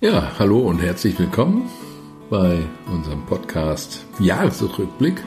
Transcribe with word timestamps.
Ja, 0.00 0.30
hallo 0.38 0.60
und 0.60 0.78
herzlich 0.78 1.18
willkommen 1.18 1.68
bei 2.30 2.60
unserem 2.86 3.26
Podcast 3.26 4.06
Jahresrückblick. 4.20 5.20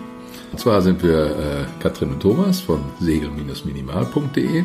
Und 0.49 0.59
zwar 0.61 0.81
sind 0.81 1.03
wir 1.03 1.25
äh, 1.25 1.65
Katrin 1.81 2.11
und 2.11 2.21
Thomas 2.21 2.61
von 2.61 2.79
segel-minimal.de 3.01 4.63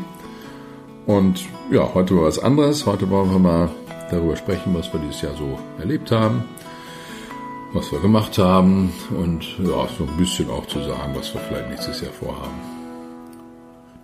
und 1.06 1.45
ja, 1.72 1.92
heute 1.92 2.14
mal 2.14 2.22
was 2.22 2.38
anderes. 2.38 2.87
Heute 2.87 3.11
wollen 3.11 3.32
wir 3.32 3.40
mal 3.40 3.69
darüber 4.08 4.37
sprechen, 4.37 4.73
was 4.77 4.93
wir 4.93 5.00
dieses 5.00 5.23
Jahr 5.23 5.34
so 5.34 5.59
erlebt 5.80 6.12
haben, 6.12 6.45
was 7.73 7.91
wir 7.91 7.98
gemacht 7.98 8.38
haben 8.38 8.93
und 9.20 9.59
ja, 9.59 9.88
so 9.98 10.04
ein 10.04 10.16
bisschen 10.16 10.48
auch 10.50 10.66
zu 10.66 10.79
sagen, 10.84 11.16
was 11.16 11.34
wir 11.34 11.41
vielleicht 11.41 11.68
nächstes 11.68 12.00
Jahr 12.00 12.12
vorhaben. 12.12 12.61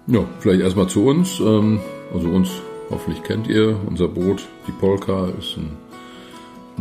Ja, 0.09 0.25
vielleicht 0.41 0.63
erstmal 0.63 0.89
zu 0.89 1.05
uns. 1.05 1.39
Ähm, 1.39 1.79
also 2.13 2.29
uns 2.29 2.51
hoffentlich 2.91 3.23
kennt 3.23 3.47
ihr. 3.47 3.79
Unser 3.87 4.09
Boot, 4.09 4.49
die 4.67 4.73
Polka, 4.73 5.29
ist 5.39 5.57
ein 5.59 5.77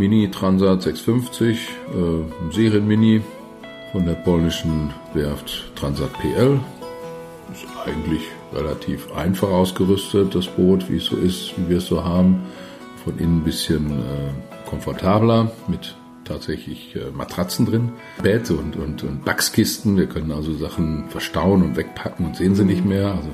Mini 0.01 0.31
Transat 0.31 0.81
650, 0.81 1.59
äh, 1.59 2.51
Serienmini 2.51 3.21
von 3.91 4.03
der 4.03 4.15
polnischen 4.15 4.91
Werft 5.13 5.75
Transat 5.75 6.11
PL. 6.13 6.59
Ist 7.53 7.67
eigentlich 7.85 8.23
relativ 8.51 9.13
einfach 9.13 9.49
ausgerüstet, 9.49 10.33
das 10.33 10.47
Boot, 10.47 10.89
wie 10.89 10.97
es 10.97 11.05
so 11.05 11.17
ist, 11.17 11.53
wie 11.55 11.69
wir 11.69 11.77
es 11.77 11.85
so 11.85 12.03
haben. 12.03 12.41
Von 13.03 13.19
innen 13.19 13.41
ein 13.41 13.43
bisschen 13.43 13.91
äh, 13.91 14.67
komfortabler 14.67 15.51
mit 15.67 15.93
tatsächlich 16.25 16.95
äh, 16.95 17.11
Matratzen 17.15 17.67
drin, 17.67 17.91
Bett 18.23 18.49
und, 18.49 18.77
und, 18.77 19.03
und 19.03 19.23
Backskisten. 19.23 19.97
Wir 19.97 20.07
können 20.07 20.31
also 20.31 20.51
Sachen 20.55 21.09
verstauen 21.09 21.61
und 21.61 21.77
wegpacken 21.77 22.25
und 22.25 22.35
sehen 22.35 22.55
sie 22.55 22.65
nicht 22.65 22.83
mehr. 22.83 23.09
Also, 23.09 23.29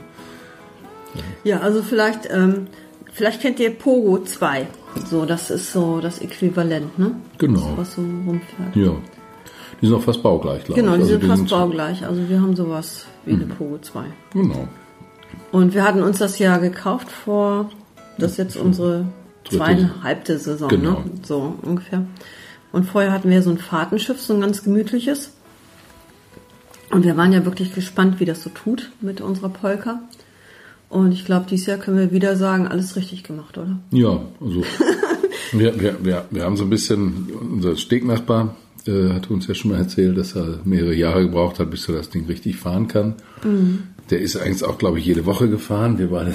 Ja, 1.46 1.62
also 1.62 1.82
vielleicht, 1.82 2.30
ähm, 2.30 2.68
vielleicht 3.14 3.40
kennt 3.40 3.58
ihr 3.62 3.70
Pogo 3.70 4.22
2. 4.22 4.68
So, 5.06 5.26
das 5.26 5.50
ist 5.50 5.72
so 5.72 6.00
das 6.02 6.20
Äquivalent, 6.20 6.98
ne? 7.00 7.12
Genau. 7.38 7.60
Das, 7.60 7.78
was 7.78 7.94
so 7.96 8.02
rumfährt. 8.02 8.76
ja. 8.76 8.92
Die 9.82 9.86
sind 9.86 9.96
auch 9.96 10.02
fast 10.02 10.24
baugleich, 10.24 10.64
glaube 10.64 10.82
Genau, 10.82 10.94
ich. 10.94 11.04
die 11.04 11.14
Also 11.14 11.20
sind 11.20 11.30
fast 11.30 11.50
baugleich. 11.50 12.04
Also 12.06 12.28
wir 12.30 12.42
haben 12.42 12.56
sowas 12.56 13.06
wie 13.26 13.34
eine 13.34 13.46
Pogo 13.46 13.78
2. 13.78 14.06
Genau. 14.34 14.68
Und 15.52 15.74
wir 15.76 15.84
hatten 15.84 16.02
uns 16.02 16.18
das 16.18 16.40
ja 16.40 16.58
gekauft 16.58 17.12
vor, 17.12 17.70
das 18.18 18.32
ist 18.32 18.38
jetzt 18.38 18.58
unsere 18.58 19.06
Dritte- 19.44 19.58
zweieinhalbte 19.58 20.40
Saison, 20.40 20.68
Genau. 20.70 20.92
ne? 20.92 21.04
So 21.24 21.54
ungefähr. 21.62 22.04
Und 22.72 22.86
vorher 22.86 23.12
hatten 23.12 23.30
wir 23.30 23.44
so 23.44 23.52
ein 23.52 23.60
Fahrtenschiff, 23.60 24.20
so 24.20 24.34
ein 24.34 24.42
ganz 24.42 24.64
gemütliches. 24.64 25.32
Und 26.92 27.04
wir 27.06 27.16
waren 27.18 27.32
ja 27.34 27.46
wirklich 27.46 27.74
gespannt, 27.76 28.20
wie 28.20 28.26
das 28.26 28.42
so 28.44 28.50
tut 28.50 28.92
mit 29.02 29.22
unserer 29.22 29.50
Polka. 29.50 30.00
Und 30.90 31.12
ich 31.12 31.26
glaube, 31.26 31.48
dieses 31.50 31.66
Jahr 31.66 31.78
können 31.78 31.98
wir 31.98 32.12
wieder 32.12 32.36
sagen, 32.36 32.68
alles 32.68 32.96
richtig 32.96 33.24
gemacht, 33.24 33.58
oder? 33.58 33.80
Ja, 33.92 34.22
also 34.40 34.64
wir, 35.52 35.80
wir, 35.80 35.98
wir, 36.04 36.26
wir 36.32 36.44
haben 36.44 36.56
so 36.56 36.64
ein 36.64 36.70
bisschen, 36.70 37.28
unser 37.52 37.76
Stegnachbar 37.76 38.56
äh, 38.88 39.10
hat 39.10 39.30
uns 39.30 39.48
ja 39.48 39.54
schon 39.54 39.72
mal 39.72 39.78
erzählt, 39.78 40.18
dass 40.18 40.36
er 40.36 40.60
mehrere 40.64 40.96
Jahre 40.96 41.24
gebraucht 41.24 41.60
hat, 41.60 41.70
bis 41.70 41.88
er 41.90 41.96
das 41.96 42.10
Ding 42.10 42.26
richtig 42.26 42.56
fahren 42.58 42.88
kann. 42.88 43.16
Der 44.10 44.22
ist 44.22 44.38
eigentlich 44.38 44.64
auch, 44.64 44.78
glaube 44.78 45.00
ich, 45.00 45.06
jede 45.06 45.26
Woche 45.26 45.50
gefahren. 45.50 45.98
Wir 45.98 46.10
beide 46.10 46.34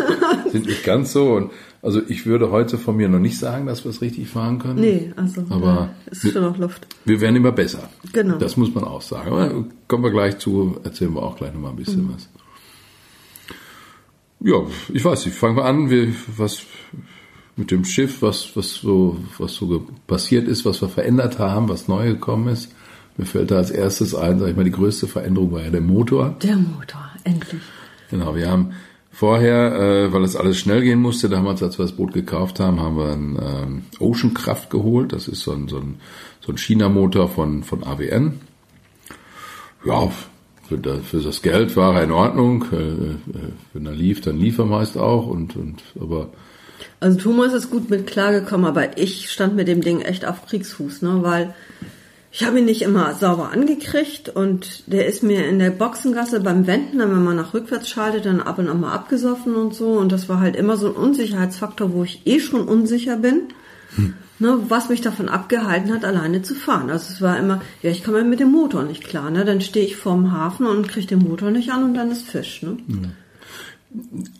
sind 0.52 0.66
nicht 0.66 0.84
ganz 0.84 1.12
so. 1.12 1.32
Und 1.32 1.50
also 1.80 2.02
ich 2.06 2.26
würde 2.26 2.50
heute 2.50 2.76
von 2.76 2.96
mir 2.96 3.08
noch 3.08 3.18
nicht 3.18 3.38
sagen, 3.38 3.66
dass 3.66 3.84
wir 3.84 3.90
es 3.90 4.02
richtig 4.02 4.28
fahren 4.28 4.58
können. 4.58 4.80
Nee, 4.80 5.12
also 5.16 5.44
Aber 5.48 5.66
ja, 5.66 5.90
ist 6.10 6.30
schon 6.30 6.42
noch 6.42 6.58
Luft. 6.58 6.86
Wir 7.06 7.20
werden 7.22 7.36
immer 7.36 7.52
besser. 7.52 7.88
Genau. 8.12 8.36
Das 8.36 8.58
muss 8.58 8.74
man 8.74 8.84
auch 8.84 9.02
sagen. 9.02 9.30
Aber 9.30 9.64
kommen 9.88 10.04
wir 10.04 10.10
gleich 10.10 10.38
zu, 10.38 10.76
erzählen 10.84 11.14
wir 11.14 11.22
auch 11.22 11.36
gleich 11.36 11.54
nochmal 11.54 11.70
ein 11.70 11.76
bisschen 11.76 12.10
was. 12.12 12.28
Ja, 14.44 14.56
ich 14.92 15.02
weiß 15.02 15.24
nicht, 15.24 15.38
fangen 15.38 15.56
wir 15.56 15.64
an, 15.64 15.88
wie, 15.88 16.14
was 16.36 16.64
mit 17.56 17.70
dem 17.70 17.82
Schiff, 17.86 18.20
was, 18.20 18.54
was 18.54 18.74
so, 18.74 19.16
was 19.38 19.54
so 19.54 19.86
passiert 20.06 20.46
ist, 20.48 20.66
was 20.66 20.82
wir 20.82 20.88
verändert 20.90 21.38
haben, 21.38 21.70
was 21.70 21.88
neu 21.88 22.08
gekommen 22.08 22.48
ist. 22.48 22.70
Mir 23.16 23.24
fällt 23.24 23.50
da 23.50 23.56
als 23.56 23.70
erstes 23.70 24.14
ein, 24.14 24.38
sag 24.38 24.50
ich 24.50 24.56
mal, 24.56 24.64
die 24.64 24.70
größte 24.70 25.06
Veränderung 25.06 25.52
war 25.52 25.62
ja 25.62 25.70
der 25.70 25.80
Motor. 25.80 26.36
Der 26.42 26.56
Motor, 26.56 27.10
endlich. 27.24 27.62
Genau, 28.10 28.36
wir 28.36 28.50
haben 28.50 28.72
vorher, 29.10 29.72
äh, 29.76 30.12
weil 30.12 30.24
es 30.24 30.36
alles 30.36 30.58
schnell 30.58 30.82
gehen 30.82 31.00
musste, 31.00 31.30
damals, 31.30 31.62
als 31.62 31.78
wir 31.78 31.86
das 31.86 31.96
Boot 31.96 32.12
gekauft 32.12 32.60
haben, 32.60 32.80
haben 32.80 32.98
wir 32.98 33.12
einen 33.12 33.38
ähm, 33.40 33.82
Ocean 33.98 34.34
Kraft 34.34 34.68
geholt. 34.68 35.14
Das 35.14 35.26
ist 35.26 35.40
so 35.40 35.52
ein, 35.52 35.68
so 35.68 35.78
ein, 35.78 36.00
so 36.44 36.52
ein 36.52 36.58
China-Motor 36.58 37.30
von, 37.30 37.62
von 37.62 37.82
AWN. 37.82 38.40
Ja, 39.86 40.10
für 40.68 40.78
das, 40.78 41.04
für 41.04 41.20
das 41.20 41.42
Geld 41.42 41.76
war 41.76 41.96
er 41.96 42.04
in 42.04 42.12
Ordnung. 42.12 42.64
Äh, 42.72 42.76
äh, 42.76 43.16
wenn 43.72 43.86
er 43.86 43.92
lief, 43.92 44.20
dann 44.20 44.38
lief 44.38 44.58
er 44.58 44.66
meist 44.66 44.96
auch. 44.96 45.26
Und, 45.26 45.56
und 45.56 45.82
aber 46.00 46.30
Also 47.00 47.18
Thomas 47.18 47.52
ist 47.52 47.70
gut 47.70 47.90
mit 47.90 48.06
klargekommen, 48.06 48.66
aber 48.66 48.98
ich 48.98 49.30
stand 49.30 49.54
mit 49.56 49.68
dem 49.68 49.80
Ding 49.80 50.00
echt 50.00 50.26
auf 50.26 50.46
Kriegsfuß, 50.46 51.02
ne? 51.02 51.18
Weil 51.22 51.54
ich 52.32 52.44
habe 52.44 52.58
ihn 52.58 52.64
nicht 52.64 52.82
immer 52.82 53.14
sauber 53.14 53.52
angekriegt 53.52 54.28
und 54.28 54.92
der 54.92 55.06
ist 55.06 55.22
mir 55.22 55.46
in 55.46 55.60
der 55.60 55.70
Boxengasse 55.70 56.40
beim 56.40 56.66
Wenden, 56.66 56.98
dann 56.98 57.12
wenn 57.12 57.22
man 57.22 57.36
nach 57.36 57.54
rückwärts 57.54 57.88
schaltet, 57.88 58.26
dann 58.26 58.40
ab 58.40 58.58
und 58.58 58.68
an 58.68 58.80
mal 58.80 58.92
abgesoffen 58.92 59.54
und 59.54 59.72
so. 59.72 59.92
Und 59.92 60.10
das 60.10 60.28
war 60.28 60.40
halt 60.40 60.56
immer 60.56 60.76
so 60.76 60.88
ein 60.88 60.96
Unsicherheitsfaktor, 60.96 61.92
wo 61.92 62.02
ich 62.02 62.26
eh 62.26 62.40
schon 62.40 62.66
unsicher 62.66 63.18
bin. 63.18 63.42
Ne, 64.40 64.58
was 64.68 64.88
mich 64.88 65.00
davon 65.00 65.28
abgehalten 65.28 65.92
hat, 65.92 66.04
alleine 66.04 66.42
zu 66.42 66.56
fahren. 66.56 66.90
Also 66.90 67.12
es 67.12 67.22
war 67.22 67.38
immer, 67.38 67.62
ja, 67.82 67.90
ich 67.90 68.02
komme 68.02 68.24
mit 68.24 68.40
dem 68.40 68.50
Motor 68.50 68.82
nicht 68.82 69.04
klar. 69.04 69.30
Ne? 69.30 69.44
Dann 69.44 69.60
stehe 69.60 69.86
ich 69.86 69.96
vorm 69.96 70.32
Hafen 70.32 70.66
und 70.66 70.88
kriege 70.88 71.06
den 71.06 71.20
Motor 71.20 71.52
nicht 71.52 71.70
an 71.70 71.84
und 71.84 71.94
dann 71.94 72.10
ist 72.10 72.28
Fisch. 72.28 72.62
Ne? 72.62 72.78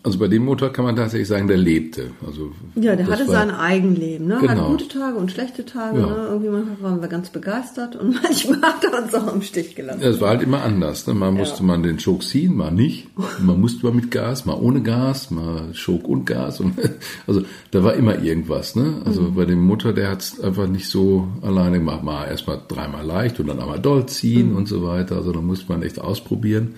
Also 0.02 0.18
bei 0.18 0.26
dem 0.28 0.44
Motor 0.44 0.72
kann 0.72 0.84
man 0.84 0.96
tatsächlich 0.96 1.28
sagen, 1.28 1.46
der 1.46 1.56
lebte. 1.56 2.10
Also 2.26 2.50
Ja, 2.74 2.96
der 2.96 3.06
hatte 3.06 3.26
war- 3.28 3.34
sein 3.34 3.50
Eigenleben, 3.52 4.26
ne? 4.26 4.38
Genau. 4.40 4.50
Hat 4.62 4.66
gute 4.66 4.88
Tage 4.88 5.16
und 5.16 5.30
schlechte 5.30 5.64
Tage, 5.64 6.00
Ja. 6.00 6.06
ne? 6.06 6.26
Irgendwie 6.30 6.48
manchmal 6.50 6.82
waren 6.82 7.00
wir 7.00 7.08
ganz 7.08 7.30
begeistert 7.30 7.94
und 7.96 8.14
manchmal 8.22 8.60
hat 8.62 8.84
er 8.84 9.02
uns 9.04 9.14
auch 9.14 9.32
im 9.32 9.42
Stich 9.42 9.76
gelassen. 9.76 10.00
Ja, 10.02 10.08
es 10.08 10.20
war 10.20 10.30
halt 10.30 10.42
immer 10.42 10.62
anders. 10.62 11.06
Ne? 11.06 11.14
Mal 11.14 11.30
musste 11.30 11.62
man 11.62 11.82
den 11.84 11.98
Choke 11.98 12.24
ziehen, 12.24 12.56
mal 12.56 12.72
nicht. 12.72 13.06
Man 13.40 13.60
musste 13.60 13.86
mal 13.86 13.94
mit 13.94 14.10
Gas, 14.10 14.44
mal 14.44 14.54
ohne 14.54 14.82
Gas, 14.82 15.30
mal 15.30 15.72
Choke 15.72 16.06
und 16.08 16.24
Gas. 16.26 16.60
Und, 16.60 16.74
also 17.26 17.42
da 17.70 17.84
war 17.84 17.94
immer 17.94 18.20
irgendwas. 18.22 18.74
Ne? 18.74 19.02
Also 19.04 19.22
Mhm. 19.22 19.34
bei 19.36 19.44
dem 19.44 19.60
Motor, 19.60 19.92
der 19.92 20.10
hat 20.10 20.20
es 20.22 20.40
einfach 20.40 20.66
nicht 20.66 20.88
so 20.88 21.28
alleine 21.42 21.78
gemacht. 21.78 22.02
Mal 22.02 22.26
erstmal 22.26 22.60
dreimal 22.66 23.06
leicht 23.06 23.38
und 23.38 23.46
dann 23.46 23.60
einmal 23.60 23.78
doll 23.80 24.06
ziehen 24.06 24.50
Mhm. 24.50 24.56
und 24.56 24.68
so 24.68 24.82
weiter. 24.84 25.16
Also 25.16 25.30
da 25.32 25.40
musste 25.40 25.70
man 25.72 25.82
echt 25.82 26.00
ausprobieren. 26.00 26.74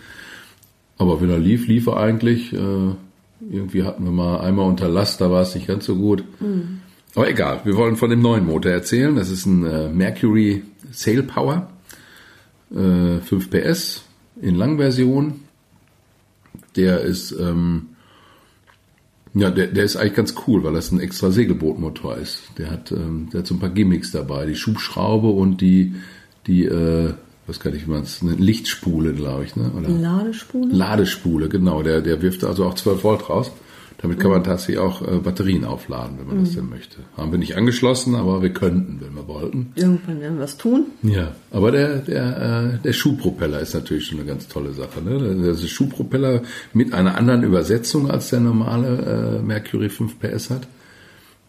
Aber 0.98 1.20
wenn 1.20 1.30
er 1.30 1.38
lief, 1.38 1.66
lief 1.66 1.86
er 1.86 1.98
eigentlich. 1.98 2.52
Äh, 2.52 2.94
irgendwie 3.50 3.84
hatten 3.84 4.04
wir 4.04 4.12
mal 4.12 4.40
einmal 4.40 4.66
unter 4.66 4.88
Last, 4.88 5.20
da 5.20 5.30
war 5.30 5.42
es 5.42 5.54
nicht 5.54 5.66
ganz 5.66 5.84
so 5.84 5.96
gut. 5.96 6.24
Mhm. 6.40 6.80
Aber 7.14 7.28
egal, 7.28 7.60
wir 7.64 7.76
wollen 7.76 7.96
von 7.96 8.10
dem 8.10 8.20
neuen 8.20 8.46
Motor 8.46 8.72
erzählen. 8.72 9.16
Das 9.16 9.30
ist 9.30 9.46
ein 9.46 9.64
äh, 9.64 9.88
Mercury 9.88 10.62
Sail 10.90 11.22
Power 11.22 11.70
äh, 12.74 13.20
5 13.20 13.50
PS 13.50 14.04
in 14.40 14.54
Langversion. 14.54 15.40
Der 16.76 17.00
ist, 17.00 17.32
ähm, 17.32 17.88
ja, 19.32 19.50
der, 19.50 19.68
der 19.68 19.84
ist 19.84 19.96
eigentlich 19.96 20.14
ganz 20.14 20.34
cool, 20.46 20.62
weil 20.62 20.74
das 20.74 20.92
ein 20.92 21.00
extra 21.00 21.30
Segelbootmotor 21.30 22.16
ist. 22.18 22.42
Der 22.58 22.70
hat, 22.70 22.92
ähm, 22.92 23.28
der 23.32 23.40
hat 23.40 23.46
so 23.46 23.54
ein 23.54 23.60
paar 23.60 23.70
Gimmicks 23.70 24.10
dabei, 24.12 24.46
die 24.46 24.54
Schubschraube 24.54 25.28
und 25.28 25.60
die, 25.60 25.94
die, 26.46 26.64
äh, 26.64 27.14
was 27.46 27.60
kann 27.60 27.74
ich, 27.74 27.86
es, 27.86 28.22
eine 28.22 28.32
Lichtspule, 28.32 29.12
glaube 29.12 29.44
ich, 29.44 29.56
ne? 29.56 29.70
Oder? 29.76 29.88
Ladespule? 29.88 30.74
Ladespule, 30.74 31.48
genau. 31.48 31.82
Der, 31.82 32.00
der 32.00 32.20
wirft 32.22 32.44
also 32.44 32.64
auch 32.64 32.74
12 32.74 33.04
Volt 33.04 33.28
raus. 33.28 33.52
Damit 33.98 34.20
kann 34.20 34.30
man 34.30 34.44
tatsächlich 34.44 34.78
auch 34.78 35.00
äh, 35.00 35.16
Batterien 35.18 35.64
aufladen, 35.64 36.18
wenn 36.18 36.26
man 36.26 36.44
das 36.44 36.54
denn 36.54 36.68
möchte. 36.68 36.98
Haben 37.16 37.32
wir 37.32 37.38
nicht 37.38 37.56
angeschlossen, 37.56 38.14
aber 38.14 38.42
wir 38.42 38.50
könnten, 38.50 39.00
wenn 39.00 39.14
wir 39.14 39.26
wollten. 39.26 39.72
Irgendwann 39.74 40.20
werden 40.20 40.36
wir 40.36 40.44
es 40.44 40.58
tun. 40.58 40.86
Ja, 41.02 41.34
aber 41.50 41.70
der, 41.70 42.00
der, 42.00 42.74
äh, 42.74 42.82
der 42.82 42.92
Schuhpropeller 42.92 43.58
ist 43.60 43.74
natürlich 43.74 44.06
schon 44.06 44.18
eine 44.18 44.26
ganz 44.28 44.48
tolle 44.48 44.74
Sache. 44.74 45.00
Ne? 45.02 45.18
Der 45.18 45.52
ist 45.52 45.66
Schuhpropeller 45.68 46.42
mit 46.74 46.92
einer 46.92 47.16
anderen 47.16 47.42
Übersetzung 47.42 48.10
als 48.10 48.28
der 48.28 48.40
normale 48.40 49.38
äh, 49.38 49.42
Mercury 49.42 49.88
5 49.88 50.18
PS 50.18 50.50
hat. 50.50 50.68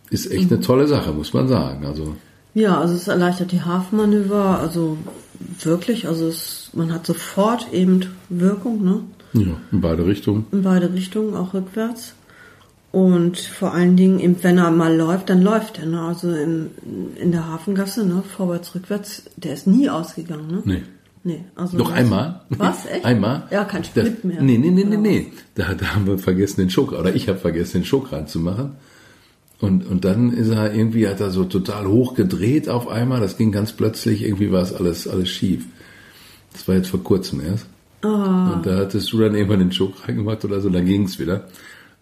Ist 0.10 0.32
echt 0.32 0.50
eine 0.50 0.62
tolle 0.62 0.88
Sache, 0.88 1.12
muss 1.12 1.34
man 1.34 1.50
sagen. 1.50 1.86
Also 1.86 2.16
Ja, 2.54 2.80
also 2.80 2.94
es 2.96 3.10
erleichtert 3.10 3.52
die 3.52 3.62
Hafenmanöver, 3.62 4.60
also 4.60 4.98
wirklich, 5.62 6.08
also 6.08 6.28
es, 6.28 6.70
man 6.74 6.94
hat 6.94 7.06
sofort 7.06 7.72
eben 7.72 8.02
Wirkung, 8.30 8.84
ne? 8.84 9.02
ja, 9.34 9.58
in 9.72 9.82
beide 9.82 10.06
Richtungen. 10.06 10.46
In 10.52 10.64
beide 10.64 10.92
Richtungen, 10.94 11.36
auch 11.36 11.54
rückwärts. 11.54 12.14
Und 12.92 13.38
vor 13.38 13.74
allen 13.74 13.98
Dingen, 13.98 14.20
eben, 14.20 14.38
wenn 14.42 14.58
er 14.58 14.72
mal 14.72 14.96
läuft, 14.96 15.30
dann 15.30 15.42
läuft 15.42 15.80
er. 15.80 15.86
Ne? 15.86 16.02
Also 16.02 16.32
in, 16.32 16.72
in 17.18 17.32
der 17.32 17.48
Hafengasse, 17.48 18.06
ne? 18.06 18.24
vorwärts, 18.36 18.74
rückwärts, 18.74 19.24
der 19.36 19.54
ist 19.54 19.68
nie 19.68 19.90
ausgegangen. 19.90 20.48
Ne? 20.48 20.62
Nee. 20.66 20.84
Nee, 21.24 21.44
also 21.56 21.78
Noch 21.78 21.92
einmal? 21.92 22.42
Was? 22.50 22.86
Echt? 22.92 23.04
Einmal? 23.04 23.48
Ja, 23.52 23.66
kein 23.66 23.84
Split 23.84 24.24
da, 24.24 24.28
mehr. 24.28 24.42
Nee, 24.42 24.58
nee, 24.58 24.72
nee, 24.72 24.86
nee, 24.86 24.96
nee. 24.96 25.32
Da, 25.56 25.74
da 25.74 25.94
haben 25.94 26.08
wir 26.08 26.18
vergessen, 26.18 26.62
den 26.62 26.70
Schok, 26.70 26.94
oder 26.94 27.14
ich 27.14 27.28
habe 27.28 27.38
vergessen, 27.38 27.82
den 27.82 27.86
Schok 27.86 28.14
reinzumachen. 28.14 28.76
Und, 29.60 29.88
und 29.88 30.06
dann 30.06 30.32
ist 30.34 30.50
er 30.50 30.74
irgendwie, 30.74 31.08
hat 31.08 31.20
er 31.20 31.32
so 31.32 31.44
total 31.44 31.88
hoch 31.88 32.14
gedreht 32.14 32.70
auf 32.70 32.88
einmal. 32.88 33.20
Das 33.22 33.38
ging 33.38 33.52
ganz 33.52 33.72
plötzlich, 33.72 34.24
irgendwie 34.24 34.52
war 34.52 34.62
es 34.62 34.74
alles, 34.74 35.08
alles 35.08 35.30
schief. 35.30 35.66
Das 36.54 36.68
war 36.68 36.76
jetzt 36.76 36.90
vor 36.90 37.04
kurzem 37.04 37.42
erst. 37.42 37.66
Ah. 38.04 38.54
Und 38.54 38.66
da 38.68 38.78
hattest 38.78 39.12
du 39.12 39.20
dann 39.20 39.34
irgendwann 39.36 39.60
den 39.60 39.72
Schok 39.72 40.08
reingemacht 40.08 40.46
oder 40.46 40.62
so, 40.62 40.70
dann 40.70 40.86
ging 40.86 41.04
es 41.06 41.18
wieder. 41.20 41.48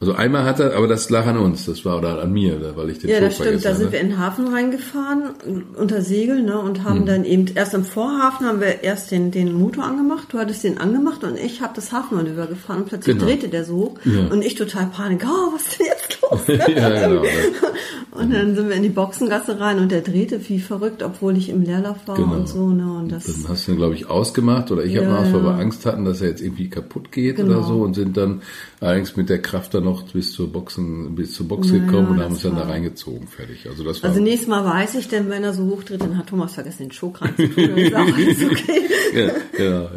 Also 0.02 0.14
einmal 0.14 0.44
hat 0.44 0.60
er, 0.60 0.76
aber 0.76 0.88
das 0.90 1.10
lag 1.10 1.26
an 1.26 1.38
uns, 1.38 1.66
das 1.68 1.86
war 1.86 1.98
oder 1.98 2.22
an 2.22 2.34
mir, 2.34 2.74
weil 2.76 2.90
ich 2.90 3.00
den 3.00 3.10
Ja, 3.10 3.22
das 3.22 3.36
stimmt. 3.36 3.64
Da 3.64 3.74
sind 3.74 3.94
wir 3.94 4.02
in 4.02 4.10
den 4.10 4.20
Hafen 4.20 4.50
reingefahren 4.50 5.30
unter 5.78 6.02
Segel 6.02 6.44
ne, 6.44 6.60
und 6.60 6.84
haben 6.84 7.00
Hm. 7.00 7.06
dann 7.06 7.24
eben 7.24 7.46
erst 7.56 7.74
im 7.74 7.86
Vorhafen 7.86 8.46
haben 8.46 8.60
wir 8.60 8.84
erst 8.84 9.12
den, 9.12 9.32
den 9.32 9.54
Motor 9.54 9.86
angemacht. 9.86 10.28
Du 10.34 10.38
hattest 10.38 10.66
den 10.66 10.80
angemacht 10.80 11.24
und 11.24 11.38
ich 11.40 11.62
habe 11.62 11.72
das 11.76 11.94
Hafenmanöver 11.94 12.48
gefahren 12.48 12.80
und 12.82 12.90
plötzlich 12.90 13.16
Genau. 13.16 13.26
drehte 13.26 13.48
der 13.48 13.64
so 13.64 13.76
hoch 13.78 13.96
Ja. 14.04 14.28
und 14.28 14.44
ich 14.44 14.56
total 14.56 14.88
Panik. 14.88 15.24
Oh, 15.26 15.54
was 15.56 15.62
ist 15.66 15.80
denn 15.80 15.86
jetzt 15.88 16.05
los? 16.32 16.48
ja, 16.48 17.08
genau. 17.08 17.24
Und 18.12 18.32
dann 18.34 18.56
sind 18.56 18.70
wir 18.70 18.76
in 18.78 18.84
die 18.84 18.88
Boxengasse 18.90 19.60
rein 19.60 19.78
und 19.78 19.92
der 19.92 20.00
drehte 20.00 20.40
wie 20.48 20.60
verrückt, 20.62 21.04
obwohl 21.04 21.36
ich 21.36 21.50
im 21.50 21.64
Leerlauf 21.64 21.98
war 22.08 22.16
Genau. 22.16 22.32
und 22.36 22.48
so. 22.48 22.70
Ne, 22.70 22.90
und 23.00 23.12
das, 23.12 23.26
Dann 23.26 23.50
hast 23.50 23.68
du 23.68 23.74
ihn, 23.74 23.78
glaube 23.78 23.94
ich, 23.94 24.10
ausgemacht 24.10 24.72
oder 24.72 24.86
ich 24.86 24.96
habe 24.96 25.08
Ja, 25.08 25.12
mal 25.12 25.28
aus, 25.28 25.34
weil 25.34 25.44
wir. 25.44 25.56
Angst 25.56 25.86
hatten, 25.86 26.06
dass 26.06 26.22
er 26.22 26.30
jetzt 26.30 26.42
irgendwie 26.42 26.70
kaputt 26.70 27.12
geht 27.12 27.36
Genau. 27.36 27.58
oder 27.58 27.64
so 27.68 27.82
und 27.82 27.94
sind 27.94 28.16
dann 28.16 28.42
allerdings 28.80 29.18
mit 29.18 29.28
der 29.28 29.42
Kraft 29.42 29.74
dann 29.74 29.84
noch 29.84 30.04
bis 30.14 30.32
zur 30.32 30.50
Boxen, 30.50 31.14
bis 31.16 31.34
zur 31.34 31.50
Box 31.50 31.72
Ja, 31.72 31.80
gekommen 31.80 32.08
und 32.12 32.22
haben 32.22 32.32
uns 32.32 32.42
dann 32.44 32.56
da 32.56 32.64
reingezogen, 32.64 33.28
fertig. 33.28 33.68
Also 33.70 33.84
das 33.84 34.02
war 34.02 34.12
also 34.12 34.22
nächstes 34.22 34.48
Mal 34.48 34.64
weiß 34.64 34.96
ich, 34.96 35.10
denn 35.10 35.30
wenn 35.30 35.44
er 35.44 35.54
so 35.54 35.66
hochdreht, 35.66 36.00
dann 36.02 36.18
hat 36.18 36.28
Thomas 36.28 36.54
vergessen, 36.54 36.84
den 36.84 36.92
ist 36.92 37.04
auch 37.04 38.00
alles 38.02 38.46
okay. 38.46 38.82
ja, 39.14 39.62
ja, 39.62 39.82
ja. 39.82 39.90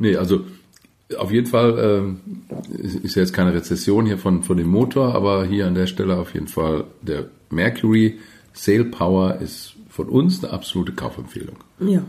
Nee, 0.00 0.16
also 0.16 0.40
auf 1.18 1.30
jeden 1.30 1.46
Fall 1.46 1.78
ähm, 1.78 2.20
ist 3.02 3.14
jetzt 3.14 3.32
keine 3.32 3.54
Rezession 3.54 4.06
hier 4.06 4.18
von, 4.18 4.42
von 4.42 4.56
dem 4.56 4.68
Motor, 4.68 5.14
aber 5.14 5.44
hier 5.44 5.66
an 5.66 5.74
der 5.74 5.86
Stelle 5.86 6.16
auf 6.16 6.34
jeden 6.34 6.48
Fall 6.48 6.84
der 7.02 7.26
Mercury 7.50 8.18
Sail 8.52 8.84
Power 8.84 9.36
ist 9.40 9.74
von 9.88 10.08
uns 10.08 10.42
eine 10.42 10.52
absolute 10.52 10.92
Kaufempfehlung. 10.92 11.56
Ja. 11.80 12.02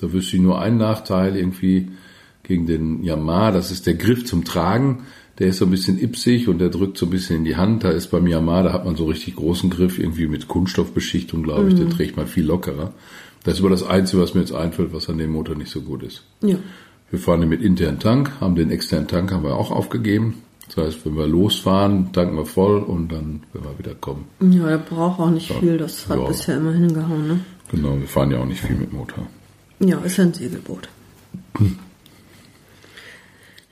Da 0.00 0.12
wüsste 0.12 0.36
ich 0.36 0.42
nur 0.42 0.60
einen 0.60 0.78
Nachteil 0.78 1.36
irgendwie 1.36 1.90
gegen 2.42 2.66
den 2.66 3.04
Yamaha, 3.04 3.52
das 3.52 3.70
ist 3.70 3.86
der 3.86 3.94
Griff 3.94 4.24
zum 4.24 4.44
Tragen. 4.44 5.04
Der 5.38 5.48
ist 5.48 5.58
so 5.58 5.64
ein 5.64 5.70
bisschen 5.70 5.98
ipsig 5.98 6.48
und 6.48 6.58
der 6.58 6.68
drückt 6.68 6.98
so 6.98 7.06
ein 7.06 7.10
bisschen 7.10 7.36
in 7.36 7.44
die 7.44 7.56
Hand. 7.56 7.82
Da 7.82 7.90
ist 7.90 8.08
beim 8.08 8.26
Yamaha, 8.26 8.64
da 8.64 8.72
hat 8.74 8.84
man 8.84 8.96
so 8.96 9.06
richtig 9.06 9.36
großen 9.36 9.70
Griff, 9.70 9.98
irgendwie 9.98 10.26
mit 10.26 10.48
Kunststoffbeschichtung, 10.48 11.42
glaube 11.42 11.68
ich, 11.68 11.76
den 11.76 11.88
trägt 11.88 12.16
man 12.16 12.26
viel 12.26 12.44
lockerer. 12.44 12.92
Das 13.44 13.54
ist 13.54 13.60
aber 13.60 13.70
das 13.70 13.82
Einzige, 13.82 14.20
was 14.20 14.34
mir 14.34 14.40
jetzt 14.40 14.52
einfällt, 14.52 14.92
was 14.92 15.08
an 15.08 15.16
dem 15.16 15.30
Motor 15.30 15.54
nicht 15.54 15.70
so 15.70 15.80
gut 15.80 16.02
ist. 16.02 16.24
Ja. 16.42 16.56
Wir 17.10 17.18
fahren 17.18 17.48
mit 17.48 17.60
internen 17.62 17.98
Tank, 17.98 18.32
haben 18.40 18.54
den 18.54 18.70
externen 18.70 19.08
Tank 19.08 19.32
haben 19.32 19.42
wir 19.42 19.56
auch 19.56 19.70
aufgegeben. 19.70 20.42
Das 20.74 20.76
heißt, 20.86 21.04
wenn 21.06 21.16
wir 21.16 21.26
losfahren, 21.26 22.12
tanken 22.12 22.36
wir 22.36 22.46
voll 22.46 22.78
und 22.78 23.10
dann, 23.10 23.42
wenn 23.52 23.64
wir 23.64 23.76
wieder 23.78 23.94
kommen. 23.96 24.26
Ja, 24.40 24.68
er 24.68 24.78
braucht 24.78 25.18
auch 25.18 25.30
nicht 25.30 25.50
viel. 25.52 25.76
Das 25.78 26.08
hat 26.08 26.18
Ja. 26.18 26.26
bisher 26.28 26.56
immer 26.58 26.72
hingehauen. 26.72 27.26
Ne? 27.26 27.40
Genau, 27.72 27.98
wir 27.98 28.06
fahren 28.06 28.30
ja 28.30 28.38
auch 28.38 28.46
nicht 28.46 28.60
viel 28.60 28.76
mit 28.76 28.92
Motor. 28.92 29.26
Ja, 29.80 29.98
ist 29.98 30.16
ja 30.18 30.24
ein 30.24 30.32
Segelboot. 30.34 30.88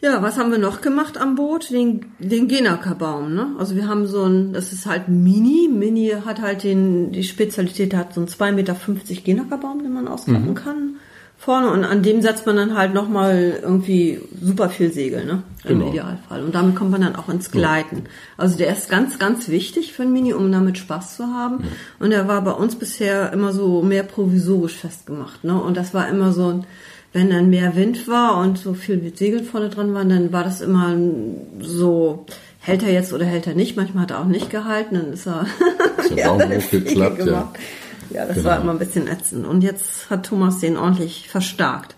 Ja, 0.00 0.22
was 0.22 0.38
haben 0.38 0.50
wir 0.52 0.58
noch 0.58 0.80
gemacht 0.80 1.18
am 1.18 1.34
Boot? 1.34 1.70
Den, 1.70 2.06
den 2.18 2.46
Genaka-Baum, 2.48 3.34
ne? 3.34 3.54
Also 3.58 3.74
wir 3.74 3.88
haben 3.88 4.06
so 4.06 4.24
ein, 4.24 4.52
das 4.52 4.72
ist 4.72 4.86
halt 4.86 5.08
Mini. 5.08 5.68
Mini 5.72 6.12
hat 6.24 6.40
halt 6.40 6.62
den, 6.62 7.10
die 7.12 7.24
Spezialität, 7.24 7.92
der 7.92 8.00
hat 8.00 8.14
so 8.14 8.20
einen 8.20 8.28
2,50 8.28 8.52
Meter 8.52 8.76
Genaka-Baum, 9.24 9.82
den 9.82 9.92
man 9.92 10.06
ausklappen 10.08 10.54
kann. 10.54 10.96
Vorne 11.40 11.70
und 11.70 11.84
an 11.84 12.02
dem 12.02 12.20
setzt 12.20 12.46
man 12.46 12.56
dann 12.56 12.76
halt 12.76 12.92
nochmal 12.94 13.60
irgendwie 13.62 14.20
super 14.42 14.68
viel 14.70 14.92
Segel, 14.92 15.24
ne? 15.24 15.44
Im 15.64 15.78
Genau. 15.78 15.90
Idealfall. 15.90 16.42
Und 16.42 16.52
damit 16.54 16.74
kommt 16.74 16.90
man 16.90 17.00
dann 17.00 17.14
auch 17.14 17.28
ins 17.28 17.52
Gleiten. 17.52 18.04
Also 18.36 18.58
der 18.58 18.72
ist 18.76 18.90
ganz, 18.90 19.20
ganz 19.20 19.48
wichtig 19.48 19.92
für 19.92 20.02
ein 20.02 20.12
Mini, 20.12 20.32
um 20.34 20.50
damit 20.50 20.78
Spaß 20.78 21.16
zu 21.16 21.26
haben. 21.28 21.62
Und 22.00 22.10
der 22.10 22.26
war 22.26 22.42
bei 22.42 22.50
uns 22.50 22.74
bisher 22.74 23.32
immer 23.32 23.52
so 23.52 23.82
mehr 23.82 24.02
provisorisch 24.02 24.74
festgemacht, 24.76 25.44
ne? 25.44 25.60
Und 25.62 25.76
das 25.76 25.94
war 25.94 26.08
immer 26.08 26.32
so 26.32 26.48
ein, 26.48 26.64
wenn 27.12 27.30
dann 27.30 27.48
mehr 27.50 27.76
Wind 27.76 28.08
war 28.08 28.38
und 28.38 28.58
so 28.58 28.74
viel 28.74 28.96
mit 28.98 29.16
Segel 29.16 29.44
vorne 29.44 29.68
dran 29.70 29.94
waren, 29.94 30.08
dann 30.08 30.32
war 30.32 30.42
das 30.44 30.60
immer 30.60 30.94
so, 31.60 32.26
hält 32.58 32.82
er 32.82 32.92
jetzt 32.92 33.12
oder 33.12 33.24
hält 33.24 33.46
er 33.46 33.54
nicht? 33.54 33.76
Manchmal 33.76 34.02
hat 34.02 34.10
er 34.10 34.20
auch 34.20 34.26
nicht 34.26 34.50
gehalten, 34.50 34.96
dann 34.96 35.12
ist 35.12 35.26
er, 35.26 35.46
Ist 35.98 36.10
der 36.10 36.16
ja, 36.24 36.28
Baum 36.32 36.42
hochgeklappt, 36.42 37.24
ja. 37.24 37.52
Ja, 38.10 38.24
das 38.26 38.36
Genau. 38.36 38.48
war 38.48 38.60
immer 38.60 38.72
ein 38.72 38.78
bisschen 38.78 39.06
ätzend. 39.08 39.46
Und 39.46 39.62
jetzt 39.62 40.08
hat 40.10 40.26
Thomas 40.26 40.60
den 40.60 40.76
ordentlich 40.76 41.28
verstärkt. 41.28 41.96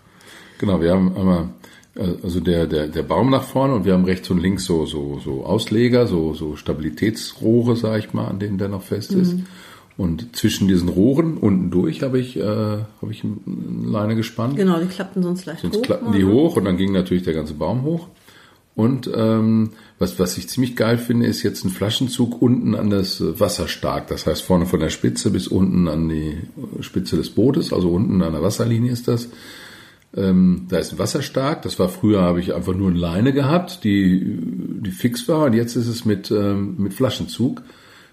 Genau, 0.59 0.81
wir 0.81 0.93
haben 0.93 1.17
einmal 1.17 1.49
äh, 1.97 2.15
also 2.23 2.41
der, 2.41 2.67
der, 2.67 2.89
der 2.89 3.03
Baum 3.03 3.31
nach 3.31 3.45
vorne 3.45 3.75
und 3.75 3.85
wir 3.85 3.93
haben 3.95 4.05
rechts 4.05 4.31
und 4.31 4.39
links 4.41 4.65
so, 4.65 4.87
so, 4.87 5.21
so 5.25 5.45
Ausleger, 5.45 6.07
so, 6.07 6.35
so 6.35 6.57
Stabilitätsrohre, 6.57 7.77
sag 7.77 7.99
ich 7.99 8.13
mal, 8.13 8.27
an 8.27 8.39
denen 8.39 8.59
der 8.59 8.69
noch 8.69 8.83
fest 8.83 9.13
ist. 9.13 9.37
Und 9.97 10.35
zwischen 10.35 10.67
diesen 10.67 10.89
Rohren 10.89 11.37
unten 11.37 11.71
durch 11.71 12.03
habe 12.03 12.19
ich, 12.19 12.37
äh, 12.39 12.43
habe 12.43 13.11
ich 13.11 13.23
eine 13.23 13.37
Leine 13.91 14.17
gespannt. 14.17 14.57
Genau, 14.57 14.79
die 14.81 14.87
klappten 14.87 15.23
sonst 15.23 15.45
leicht 15.45 15.61
Sonst 15.61 15.77
hoch. 15.77 15.83
klappen 15.83 16.07
mal, 16.11 16.17
die 16.17 16.25
ne? 16.25 16.33
hoch 16.33 16.57
und 16.57 16.65
dann 16.65 16.79
ging 16.79 16.93
natürlich 16.93 17.25
der 17.25 17.35
ganze 17.35 17.53
Baum 17.55 17.83
hoch. 17.83 18.07
Und 18.75 19.11
ähm, 19.15 19.71
was, 19.99 20.19
was 20.19 20.39
ich 20.39 20.49
ziemlich 20.49 20.77
geil 20.77 20.97
finde, 20.97 21.27
ist 21.27 21.43
jetzt 21.43 21.65
ein 21.65 21.71
Flaschenzug 21.71 22.41
unten 22.41 22.75
an 22.75 22.89
das 22.89 23.21
äh, 23.21 23.39
Wasser 23.39 23.69
stark. 23.69 24.07
Das 24.09 24.27
heißt 24.27 24.43
vorne 24.43 24.67
von 24.67 24.81
der 24.81 24.91
Spitze 24.91 25.31
bis 25.31 25.49
unten 25.49 25.89
an 25.89 26.09
die 26.09 26.39
äh, 26.79 26.83
Spitze 26.83 27.17
des 27.17 27.31
Bootes, 27.31 27.73
also 27.73 27.91
unten 27.91 28.23
an 28.23 28.33
der 28.33 28.43
Wasserlinie 28.43 28.93
ist 28.93 29.09
das. 29.09 29.29
Ähm, 30.17 30.67
da 30.69 30.79
ist 30.79 30.93
ein 30.93 30.99
Wasserstark. 30.99 31.63
Das 31.63 31.79
war 31.79 31.89
früher, 31.89 32.23
habe 32.23 32.41
ich 32.41 32.55
einfach 32.55 32.75
nur 32.75 32.91
eine 32.91 32.99
Leine 32.99 33.33
gehabt, 33.33 33.85
die, 33.85 34.39
die 34.41 34.91
fix 34.91 35.29
war. 35.29 35.47
Und 35.47 35.53
jetzt 35.55 35.77
ist 35.77 35.87
es 35.87 36.05
mit, 36.05 36.31
ähm, 36.31 36.77
mit 36.79 36.95
Flaschenzug. 36.95 37.63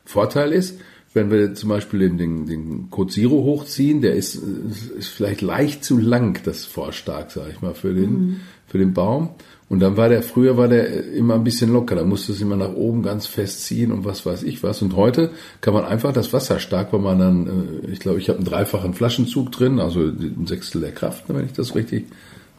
Vorteil 0.06 0.52
ist, 0.52 0.80
wenn 1.14 1.32
wir 1.32 1.56
zum 1.56 1.70
Beispiel 1.70 2.00
den, 2.00 2.18
den, 2.18 2.46
den 2.46 2.90
Code 2.92 3.12
Zero 3.12 3.44
hochziehen, 3.44 4.02
der 4.02 4.14
ist, 4.14 4.36
ist 4.36 5.08
vielleicht 5.08 5.42
leicht 5.42 5.84
zu 5.84 5.98
lang, 5.98 6.40
das 6.44 6.66
Vorstark, 6.66 7.32
sage 7.32 7.52
ich 7.52 7.62
mal, 7.62 7.74
für 7.74 7.94
den, 7.94 8.42
für 8.68 8.78
den 8.78 8.94
Baum. 8.94 9.30
Und 9.70 9.82
dann 9.82 9.98
war 9.98 10.08
der, 10.08 10.24
früher 10.24 10.56
war 10.56 10.70
der 10.70 11.12
immer 11.12 11.36
ein 11.36 11.44
bisschen 11.44 11.74
locker, 11.74 11.96
da 11.96 12.06
musste 12.06 12.32
es 12.32 12.40
immer 12.40 12.56
nach 12.56 12.74
oben 12.74 13.04
ganz 13.04 13.28
fest 13.28 13.66
ziehen 13.66 13.92
und 13.92 14.06
was 14.06 14.26
weiß 14.26 14.44
ich 14.44 14.64
was. 14.64 14.82
Und 14.82 14.96
heute 14.96 15.32
kann 15.60 15.74
man 15.74 15.84
einfach 15.84 16.14
das 16.14 16.32
Wasser 16.32 16.60
stark, 16.60 16.94
weil 16.94 17.02
man 17.02 17.20
dann, 17.20 17.48
äh, 17.84 17.92
ich 17.92 18.00
glaube, 18.00 18.20
ich 18.20 18.30
habe 18.30 18.38
einen 18.38 18.48
dreifachen 18.48 18.94
Flaschenzug 18.94 19.52
drin, 19.52 19.80
also 19.80 20.00
ein 20.02 20.46
Sechstel 20.48 20.80
der 20.80 20.94
Kraft, 20.94 21.26
wenn 21.28 21.46
ich 21.46 21.52
das 21.52 21.76
richtig, 21.76 22.06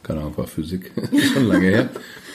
keine 0.02 0.20
Ahnung, 0.20 0.37
war 0.37 0.46
Physik, 0.46 0.93
schon 1.32 1.46
lange 1.46 1.66
her. 1.66 1.88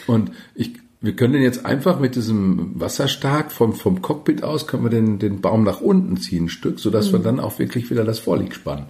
Und 0.08 0.32
ich, 0.56 0.72
wir 1.02 1.16
können 1.16 1.34
den 1.34 1.44
jetzt 1.44 1.68
einfach 1.68 2.00
mit 2.00 2.16
diesem 2.16 2.72
Wasserstark 2.74 3.52
vom, 3.52 3.74
vom 3.74 4.02
Cockpit 4.02 4.44
aus, 4.44 4.66
können 4.66 4.84
wir 4.84 4.90
den, 4.90 5.20
den 5.20 5.40
Baum 5.40 5.64
nach 5.64 5.82
unten 5.82 6.18
ziehen, 6.18 6.46
ein 6.46 6.50
Stück, 6.50 6.80
sodass 6.80 7.12
wir 7.12 7.20
dann 7.20 7.40
auch 7.40 7.60
wirklich 7.60 7.92
wieder 7.92 8.06
das 8.06 8.18
Vorlieg 8.18 8.56
spannen. 8.56 8.88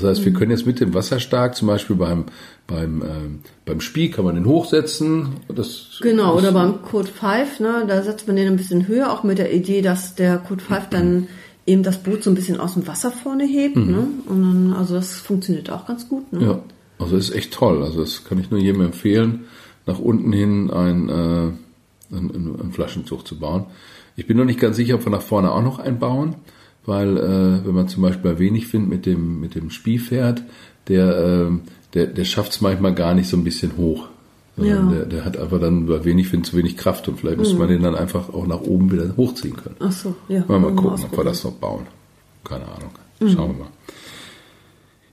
Das 0.00 0.10
heißt, 0.10 0.24
wir 0.24 0.32
können 0.32 0.52
jetzt 0.52 0.64
mit 0.64 0.78
dem 0.78 0.94
Wasserstark, 0.94 1.56
zum 1.56 1.66
Beispiel 1.66 1.96
beim, 1.96 2.26
beim, 2.68 3.02
ähm, 3.02 3.40
beim 3.64 3.80
Spiel, 3.80 4.10
kann 4.10 4.24
man 4.24 4.36
den 4.36 4.46
hochsetzen. 4.46 5.30
Das, 5.52 5.98
Genau, 6.00 6.36
oder 6.36 6.52
beim 6.52 6.82
Code 6.82 7.08
5, 7.08 7.60
ne, 7.60 7.84
da 7.88 8.02
setzt 8.02 8.28
man 8.28 8.36
den 8.36 8.46
ein 8.46 8.56
bisschen 8.56 8.86
höher, 8.86 9.12
auch 9.12 9.24
mit 9.24 9.38
der 9.38 9.52
Idee, 9.52 9.82
dass 9.82 10.14
der 10.14 10.38
Code 10.38 10.62
5 10.62 10.88
dann 10.90 11.28
eben 11.66 11.82
das 11.82 11.98
Boot 11.98 12.22
so 12.22 12.30
ein 12.30 12.36
bisschen 12.36 12.60
aus 12.60 12.74
dem 12.74 12.86
Wasser 12.86 13.10
vorne 13.10 13.44
hebt. 13.44 13.76
Ne? 13.76 14.06
Und 14.26 14.42
dann, 14.42 14.72
also 14.72 14.94
das 14.94 15.14
funktioniert 15.14 15.70
auch 15.70 15.86
ganz 15.86 16.08
gut. 16.08 16.32
Ne? 16.32 16.44
Ja, 16.44 16.62
also 16.98 17.16
ist 17.16 17.34
echt 17.34 17.52
toll. 17.52 17.82
Also 17.82 18.00
das 18.00 18.24
kann 18.24 18.38
ich 18.38 18.50
nur 18.50 18.60
jedem 18.60 18.82
empfehlen, 18.82 19.46
nach 19.84 19.98
unten 19.98 20.32
hin 20.32 20.70
ein, 20.70 21.08
äh, 21.08 22.12
ein, 22.14 22.56
ein 22.62 22.70
Flaschenzug 22.72 23.26
zu 23.26 23.38
bauen. 23.38 23.66
Ich 24.16 24.26
bin 24.26 24.36
noch 24.36 24.44
nicht 24.44 24.60
ganz 24.60 24.76
sicher, 24.76 24.94
ob 24.94 25.04
wir 25.04 25.10
nach 25.10 25.22
vorne 25.22 25.50
auch 25.50 25.62
noch 25.62 25.78
einbauen, 25.78 26.36
weil 26.88 27.18
äh, 27.18 27.66
wenn 27.66 27.74
man 27.74 27.88
zum 27.88 28.02
Beispiel 28.02 28.32
bei 28.32 28.38
wenig 28.38 28.72
Wind 28.72 28.88
mit 28.88 29.04
dem 29.04 29.40
mit 29.40 29.54
dem 29.54 29.70
Spielpferd, 29.70 30.42
der 30.88 31.18
äh, 31.18 31.50
der, 31.94 32.06
der 32.06 32.24
schafft 32.24 32.52
es 32.52 32.60
manchmal 32.60 32.94
gar 32.94 33.14
nicht 33.14 33.28
so 33.28 33.36
ein 33.36 33.44
bisschen 33.44 33.76
hoch. 33.76 34.08
Ja. 34.56 34.82
Der, 34.82 35.04
der 35.04 35.24
hat 35.24 35.36
einfach 35.36 35.60
dann 35.60 35.86
bei 35.86 36.04
wenig 36.04 36.32
Wind 36.32 36.46
zu 36.46 36.56
wenig 36.56 36.76
Kraft 36.76 37.06
und 37.06 37.20
vielleicht 37.20 37.38
müsste 37.38 37.56
man 37.56 37.68
den 37.68 37.82
dann 37.82 37.94
einfach 37.94 38.30
auch 38.30 38.46
nach 38.46 38.60
oben 38.60 38.90
wieder 38.90 39.16
hochziehen 39.16 39.56
können. 39.56 39.76
Ach 39.78 39.92
so, 39.92 40.16
ja. 40.28 40.44
Mal, 40.48 40.58
mal 40.58 40.74
gucken, 40.74 41.04
ob 41.04 41.16
wir 41.16 41.24
das 41.24 41.44
noch 41.44 41.52
bauen. 41.52 41.86
Keine 42.42 42.64
Ahnung. 42.64 42.90
Schauen 43.20 43.52
wir 43.52 43.64
mal. 43.64 43.70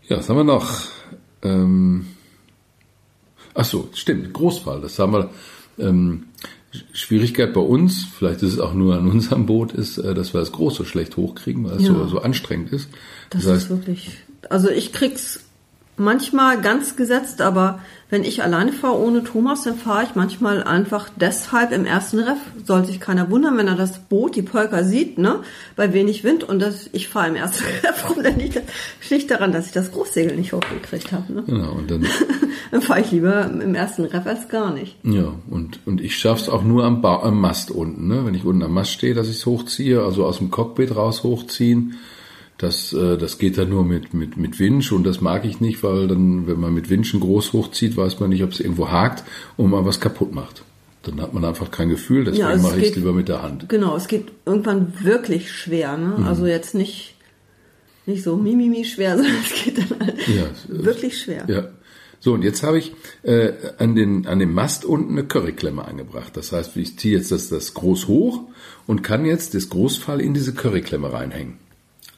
Ja, 0.07 0.17
was 0.17 0.29
haben 0.29 0.37
wir 0.37 0.43
noch? 0.43 0.71
Ähm, 1.43 2.05
ach 3.53 3.65
so, 3.65 3.89
stimmt, 3.93 4.33
Großfall. 4.33 4.81
Das 4.81 4.97
haben 4.97 5.13
wir. 5.13 5.29
Ähm, 5.77 6.25
Schwierigkeit 6.93 7.53
bei 7.53 7.61
uns, 7.61 8.05
vielleicht 8.17 8.41
ist 8.43 8.53
es 8.53 8.59
auch 8.59 8.73
nur 8.73 8.95
an 8.95 9.07
unserem 9.09 9.45
Boot, 9.45 9.71
ist, 9.73 9.97
äh, 9.97 10.13
dass 10.13 10.33
wir 10.33 10.39
das 10.39 10.51
Groß 10.51 10.75
so 10.75 10.85
schlecht 10.85 11.17
hochkriegen, 11.17 11.63
weil 11.65 11.77
es 11.77 11.83
Ja. 11.83 11.93
so, 11.93 12.07
so 12.07 12.21
anstrengend 12.21 12.71
ist. 12.71 12.89
Das, 13.29 13.45
ist 13.45 13.69
wirklich. 13.69 14.09
Also 14.49 14.69
ich 14.69 14.91
krieg's 14.93 15.44
manchmal 15.97 16.61
ganz 16.61 16.95
gesetzt, 16.95 17.41
aber 17.41 17.79
wenn 18.09 18.23
ich 18.23 18.43
alleine 18.43 18.71
fahre 18.71 18.99
ohne 18.99 19.23
Thomas, 19.23 19.63
dann 19.63 19.77
fahre 19.77 20.03
ich 20.03 20.15
manchmal 20.15 20.63
einfach 20.63 21.09
deshalb 21.15 21.71
im 21.71 21.85
ersten 21.85 22.19
Ref. 22.19 22.37
Soll 22.63 22.85
sich 22.85 22.99
keiner 22.99 23.31
wundern, 23.31 23.57
wenn 23.57 23.67
er 23.67 23.75
das 23.75 23.99
Boot, 23.99 24.35
die 24.35 24.41
Polka 24.41 24.83
sieht, 24.83 25.17
ne, 25.17 25.39
bei 25.75 25.91
wenig 25.93 26.23
Wind 26.23 26.43
und 26.43 26.59
das, 26.59 26.89
ich 26.93 27.07
fahre 27.09 27.29
im 27.29 27.35
ersten 27.35 27.63
Ref 27.83 28.09
rum, 28.09 28.23
dann 28.23 28.37
liegt 28.37 28.57
das 28.57 28.63
schlicht 28.99 29.31
daran, 29.31 29.51
dass 29.51 29.67
ich 29.67 29.71
das 29.71 29.91
Großsegel 29.91 30.35
nicht 30.35 30.53
hochgekriegt 30.53 31.11
habe. 31.11 31.33
Ne? 31.33 31.43
genau, 31.45 31.73
und 31.73 31.89
dann, 31.89 32.05
Dann 32.71 32.81
fahre 32.81 33.01
ich 33.01 33.11
lieber 33.11 33.45
im 33.45 33.75
ersten 33.75 34.05
Ref 34.05 34.25
als 34.25 34.49
gar 34.49 34.73
nicht. 34.73 34.97
ja, 35.03 35.33
und, 35.49 35.79
und 35.85 36.01
ich 36.01 36.17
schaff's 36.17 36.49
auch 36.49 36.63
nur 36.63 36.83
am, 36.83 37.01
ba 37.01 37.21
am 37.23 37.39
Mast 37.39 37.71
unten, 37.71 38.07
ne? 38.07 38.25
Wenn 38.25 38.35
ich 38.35 38.43
unten 38.43 38.63
am 38.63 38.73
Mast 38.73 38.91
stehe, 38.91 39.13
dass 39.13 39.29
ich's 39.29 39.45
hochziehe, 39.45 40.01
also 40.01 40.25
aus 40.25 40.39
dem 40.39 40.51
Cockpit 40.51 40.95
raus 40.95 41.23
hochziehen. 41.23 41.97
Das, 42.57 42.93
äh, 42.93 43.17
das 43.17 43.37
geht 43.37 43.57
dann 43.57 43.69
nur 43.69 43.83
mit, 43.83 44.13
mit, 44.13 44.37
mit 44.37 44.59
Winch 44.59 44.91
und 44.91 45.03
das 45.03 45.19
mag 45.19 45.43
ich 45.43 45.59
nicht, 45.59 45.83
weil 45.83 46.07
dann, 46.07 46.47
wenn 46.47 46.59
man 46.59 46.73
mit 46.73 46.89
Winchen 46.89 47.19
groß 47.19 47.51
hochzieht, 47.51 47.97
weiß 47.97 48.19
man 48.19 48.29
nicht, 48.29 48.43
ob 48.43 48.51
es 48.51 48.61
irgendwo 48.61 48.89
hakt 48.89 49.23
und 49.57 49.69
man 49.71 49.85
was 49.85 49.99
kaputt 49.99 50.33
macht. 50.33 50.63
Dann 51.03 51.21
hat 51.21 51.33
man 51.33 51.43
einfach 51.43 51.69
kein 51.69 51.89
Gefühl, 51.89 52.23
deswegen 52.23 52.41
Ja, 52.41 52.49
also 52.49 52.67
mache 52.67 52.79
ich 52.79 52.89
es 52.91 52.95
lieber 52.95 53.13
mit 53.13 53.27
der 53.27 53.43
Hand. 53.43 53.67
Genau, 53.69 53.95
es 53.95 54.07
geht 54.07 54.31
irgendwann 54.45 54.93
wirklich 55.01 55.51
schwer. 55.51 55.97
Ne? 55.97 56.15
Mhm. 56.17 56.25
Also 56.25 56.47
jetzt 56.47 56.73
nicht, 56.73 57.15
nicht 58.05 58.23
so 58.23 58.37
mimimi 58.37 58.85
schwer, 58.85 59.17
sondern 59.17 59.35
es 59.43 59.63
geht 59.63 59.77
dann 59.77 59.99
halt 59.99 60.27
Ja, 60.27 60.45
wirklich 60.67 61.21
schwer. 61.21 61.45
Ja. 61.47 61.67
So, 62.21 62.33
und 62.33 62.43
jetzt 62.43 62.63
habe 62.63 62.79
ich 62.79 62.93
äh, 63.23 63.51
an, 63.77 63.95
den, 63.95 64.25
an 64.25 64.39
dem 64.39 64.53
Mast 64.53 64.85
unten 64.85 65.11
eine 65.11 65.27
Curryklemme 65.27 65.85
angebracht. 65.85 66.35
Das 66.37 66.53
heißt, 66.53 66.75
ich 66.77 66.97
ziehe 66.97 67.17
jetzt 67.17 67.31
das, 67.31 67.49
das 67.49 67.73
Groß 67.73 68.07
hoch 68.07 68.41
und 68.87 69.03
kann 69.03 69.25
jetzt 69.25 69.53
das 69.53 69.69
Großfall 69.69 70.21
in 70.21 70.33
diese 70.33 70.53
Curryklemme 70.53 71.11
reinhängen. 71.11 71.64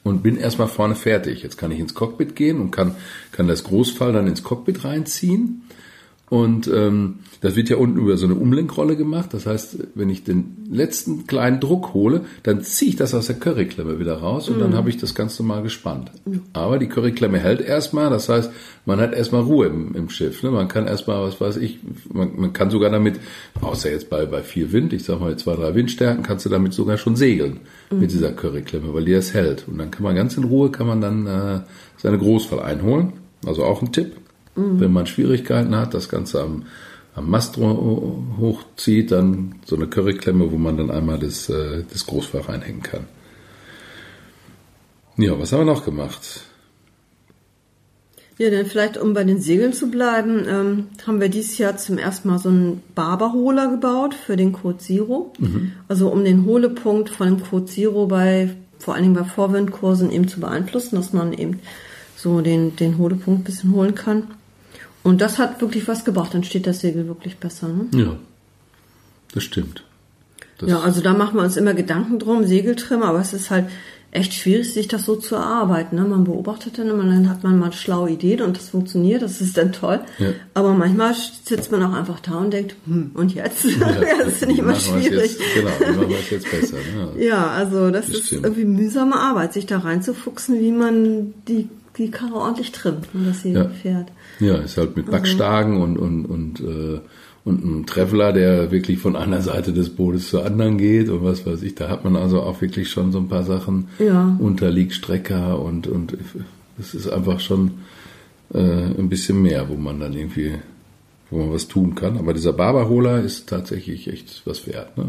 Und 0.04 0.22
bin 0.22 0.36
erstmal 0.36 0.68
vorne 0.68 0.94
fertig. 0.94 1.42
Jetzt 1.42 1.58
kann 1.58 1.70
ich 1.70 1.80
ins 1.80 1.94
Cockpit 1.94 2.36
gehen 2.36 2.60
und 2.60 2.70
kann, 2.70 2.94
kann 3.32 3.48
das 3.48 3.64
Großfall 3.64 4.12
dann 4.12 4.26
ins 4.26 4.42
Cockpit 4.42 4.84
reinziehen. 4.84 5.67
Und 6.30 6.68
ähm, 6.68 7.20
das 7.40 7.56
wird 7.56 7.68
ja 7.70 7.76
unten 7.76 7.98
über 7.98 8.16
so 8.16 8.26
eine 8.26 8.34
Umlenkrolle 8.34 8.96
gemacht. 8.96 9.32
Das 9.32 9.46
heißt, 9.46 9.78
wenn 9.94 10.10
ich 10.10 10.24
den 10.24 10.66
letzten 10.70 11.26
kleinen 11.26 11.60
Druck 11.60 11.94
hole, 11.94 12.22
dann 12.42 12.62
ziehe 12.62 12.90
ich 12.90 12.96
das 12.96 13.14
aus 13.14 13.28
der 13.28 13.36
Curryklemme 13.36 13.98
wieder 13.98 14.18
raus 14.18 14.48
und 14.48 14.60
dann 14.60 14.74
habe 14.74 14.90
ich 14.90 14.98
das 14.98 15.14
ganz 15.14 15.38
normal 15.38 15.62
gespannt. 15.62 16.10
Aber 16.52 16.78
die 16.78 16.88
Curryklemme 16.88 17.38
hält 17.38 17.60
erstmal. 17.60 18.10
Das 18.10 18.28
heißt, 18.28 18.50
man 18.84 19.00
hat 19.00 19.14
erstmal 19.14 19.42
Ruhe 19.42 19.66
im, 19.66 19.94
im 19.94 20.10
Schiff. 20.10 20.42
Ne? 20.42 20.50
Man 20.50 20.68
kann 20.68 20.86
erstmal, 20.86 21.22
was 21.22 21.40
weiß 21.40 21.56
ich, 21.58 21.78
man, 22.12 22.32
man 22.36 22.52
kann 22.52 22.70
sogar 22.70 22.90
damit, 22.90 23.20
außer 23.60 23.90
jetzt 23.90 24.10
bei, 24.10 24.26
bei 24.26 24.42
viel 24.42 24.72
Wind, 24.72 24.92
ich 24.92 25.04
sag 25.04 25.20
mal 25.20 25.36
zwei, 25.36 25.54
drei 25.54 25.74
Windstärken, 25.74 26.22
kannst 26.22 26.44
du 26.44 26.50
damit 26.50 26.74
sogar 26.74 26.98
schon 26.98 27.16
segeln 27.16 27.60
mit 27.90 28.12
dieser 28.12 28.32
Curryklemme, 28.32 28.92
weil 28.92 29.04
die 29.04 29.12
das 29.12 29.32
hält. 29.32 29.66
Und 29.66 29.78
dann 29.78 29.90
kann 29.90 30.02
man 30.02 30.14
ganz 30.14 30.36
in 30.36 30.44
Ruhe, 30.44 30.70
kann 30.70 30.86
man 30.86 31.00
dann 31.00 31.26
äh, 31.26 31.60
seine 31.96 32.18
Großfall 32.18 32.60
einholen. 32.60 33.14
Also 33.46 33.64
auch 33.64 33.80
ein 33.82 33.92
Tipp. 33.92 34.16
Wenn 34.80 34.92
man 34.92 35.06
Schwierigkeiten 35.06 35.74
hat, 35.76 35.94
das 35.94 36.08
Ganze 36.08 36.42
am, 36.42 36.64
am 37.14 37.30
Mast 37.30 37.56
ho- 37.56 38.24
hochzieht, 38.38 39.12
dann 39.12 39.54
so 39.64 39.76
eine 39.76 39.86
Curryklemme, 39.86 40.50
wo 40.50 40.56
man 40.58 40.76
dann 40.76 40.90
einmal 40.90 41.18
das, 41.18 41.48
äh, 41.48 41.84
das 41.92 42.06
Großfall 42.06 42.42
reinhängen 42.42 42.82
kann. 42.82 43.04
Ja, 45.16 45.38
was 45.38 45.52
haben 45.52 45.60
wir 45.66 45.72
noch 45.72 45.84
gemacht? 45.84 46.42
Ja, 48.38 48.50
dann 48.50 48.66
vielleicht, 48.66 48.96
um 48.96 49.14
bei 49.14 49.24
den 49.24 49.40
Segeln 49.40 49.72
zu 49.72 49.90
bleiben, 49.90 50.44
ähm, 50.48 50.86
haben 51.04 51.20
wir 51.20 51.28
dieses 51.28 51.58
Jahr 51.58 51.76
zum 51.76 51.98
ersten 51.98 52.28
Mal 52.28 52.38
so 52.38 52.48
einen 52.50 52.82
Barberholer 52.94 53.68
gebaut 53.68 54.14
für 54.14 54.36
den 54.36 54.52
Code 54.52 54.78
Zero. 54.78 55.32
Also 55.88 56.08
um 56.08 56.22
den 56.24 56.44
Holepunkt 56.44 57.10
von 57.10 57.26
dem 57.26 57.42
Code 57.42 57.66
Zero 57.66 58.06
bei, 58.06 58.54
vor 58.78 58.94
allen 58.94 59.02
Dingen 59.02 59.16
bei 59.16 59.24
Vorwindkursen 59.24 60.12
eben 60.12 60.28
zu 60.28 60.38
beeinflussen, 60.38 60.94
dass 60.94 61.12
man 61.12 61.32
eben 61.32 61.58
so 62.14 62.40
den, 62.40 62.76
den 62.76 62.96
Holepunkt 62.98 63.40
ein 63.40 63.44
bisschen 63.44 63.72
holen 63.72 63.96
kann. 63.96 64.28
Und 65.08 65.20
das 65.20 65.38
hat 65.38 65.60
wirklich 65.60 65.88
was 65.88 66.04
gebracht, 66.04 66.34
dann 66.34 66.44
steht 66.44 66.66
das 66.66 66.80
Segel 66.80 67.06
wirklich 67.08 67.38
besser. 67.38 67.68
Ne? 67.68 67.86
Ja, 67.92 68.16
das 69.34 69.42
stimmt. 69.44 69.82
Das, 70.58 70.68
Ja, 70.68 70.80
also 70.80 71.00
da 71.00 71.14
machen 71.14 71.36
wir 71.36 71.44
uns 71.44 71.56
immer 71.56 71.74
Gedanken 71.74 72.18
drum, 72.18 72.44
Segeltrimmer, 72.44 73.06
aber 73.06 73.20
es 73.20 73.32
ist 73.32 73.50
halt 73.50 73.66
echt 74.10 74.32
schwierig, 74.32 74.72
sich 74.72 74.88
das 74.88 75.04
so 75.04 75.16
zu 75.16 75.34
erarbeiten. 75.34 75.96
Ne? 75.96 76.02
Man 76.04 76.24
beobachtet 76.24 76.78
dann 76.78 76.88
immer, 76.88 77.04
dann 77.04 77.28
hat 77.28 77.44
man 77.44 77.58
mal 77.58 77.72
schlaue 77.74 78.10
Ideen 78.10 78.40
und 78.40 78.56
das 78.56 78.70
funktioniert, 78.70 79.20
das 79.20 79.40
ist 79.42 79.56
dann 79.58 79.70
toll. 79.72 80.00
Ja. 80.18 80.28
Aber 80.54 80.72
manchmal 80.72 81.14
sitzt 81.14 81.70
man 81.70 81.82
auch 81.82 81.92
einfach 81.92 82.18
da 82.20 82.36
und 82.36 82.50
denkt, 82.52 82.74
hm, 82.86 83.10
und 83.14 83.34
jetzt? 83.34 83.64
Ja, 83.64 83.92
das 84.24 84.42
ich 84.42 84.48
wie 84.48 84.58
immer 84.60 84.74
schwierig. 84.74 85.32
Jetzt, 85.38 85.54
genau, 85.54 85.70
wie 85.78 85.96
machen 85.96 86.08
wir 86.08 86.18
es 86.18 86.30
jetzt 86.30 86.50
besser? 86.50 86.76
Ne? 86.76 87.12
Ja, 87.24 87.48
also 87.48 87.90
das, 87.90 88.06
Das 88.06 88.14
ist 88.16 88.26
stimmt. 88.28 88.44
irgendwie 88.44 88.64
mühsame 88.64 89.16
Arbeit, 89.16 89.52
sich 89.52 89.66
da 89.66 89.78
reinzufuchsen, 89.78 90.58
wie 90.58 90.72
man 90.72 91.34
die, 91.46 91.68
die 91.98 92.10
Karre 92.10 92.34
ordentlich 92.34 92.72
trimmt 92.72 93.08
und 93.12 93.26
das 93.26 93.42
Segel 93.42 93.64
Ja. 93.64 93.68
fährt. 93.68 94.08
Ja, 94.40 94.54
ist 94.56 94.76
halt 94.78 94.96
mit 94.96 95.10
Backstagen 95.10 95.80
und, 95.82 95.98
und, 95.98 96.24
und, 96.26 96.60
äh, 96.60 97.00
und 97.44 97.62
einem 97.64 97.86
Traveler, 97.86 98.32
der 98.32 98.70
wirklich 98.70 98.98
von 98.98 99.16
einer 99.16 99.40
Seite 99.42 99.72
des 99.72 99.90
Bootes 99.90 100.28
zur 100.30 100.44
anderen 100.46 100.78
geht 100.78 101.08
und 101.08 101.24
was 101.24 101.44
weiß 101.46 101.62
ich. 101.62 101.74
Da 101.74 101.88
hat 101.88 102.04
man 102.04 102.14
also 102.16 102.40
auch 102.42 102.60
wirklich 102.60 102.88
schon 102.90 103.10
so 103.12 103.18
ein 103.18 103.28
paar 103.28 103.44
Sachen. 103.44 103.88
Ja. 103.98 104.36
Unterliegstrecker 104.38 105.60
und, 105.60 105.86
und 105.86 106.16
es 106.78 106.94
ist 106.94 107.08
einfach 107.08 107.40
schon 107.40 107.72
äh, 108.54 108.58
ein 108.60 109.08
bisschen 109.08 109.42
mehr, 109.42 109.68
wo 109.68 109.74
man 109.74 109.98
dann 110.00 110.12
irgendwie, 110.12 110.52
wo 111.30 111.38
man 111.38 111.52
was 111.52 111.68
tun 111.68 111.94
kann. 111.94 112.16
Aber 112.18 112.32
dieser 112.34 112.52
Barberholer 112.52 113.20
ist 113.22 113.48
tatsächlich 113.48 114.08
echt 114.12 114.42
was 114.44 114.66
wert. 114.66 114.96
Ne? 114.96 115.06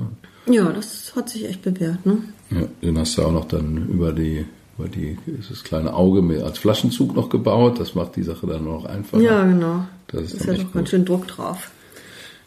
Ja, 0.47 0.71
das 0.71 1.13
hat 1.15 1.29
sich 1.29 1.47
echt 1.47 1.61
bewährt, 1.61 2.05
ne? 2.05 2.17
Ja, 2.51 2.63
den 2.81 2.97
hast 2.97 3.17
du 3.17 3.21
auch 3.23 3.31
noch 3.31 3.45
dann 3.45 3.87
über 3.89 4.11
die, 4.13 4.45
über 4.79 4.87
die, 4.87 5.17
ist 5.39 5.51
das 5.51 5.63
kleine 5.63 5.93
Auge 5.93 6.21
mit, 6.21 6.41
als 6.41 6.57
Flaschenzug 6.57 7.15
noch 7.15 7.29
gebaut. 7.29 7.79
Das 7.79 7.95
macht 7.95 8.15
die 8.15 8.23
Sache 8.23 8.47
dann 8.47 8.63
noch 8.63 8.85
einfacher. 8.85 9.21
Ja, 9.21 9.43
genau. 9.43 9.85
Das 10.07 10.23
ist 10.23 10.33
ist 10.35 10.45
ja 10.45 10.53
doch 10.53 10.71
ganz 10.73 10.89
schön 10.89 11.05
Druck 11.05 11.27
drauf 11.27 11.69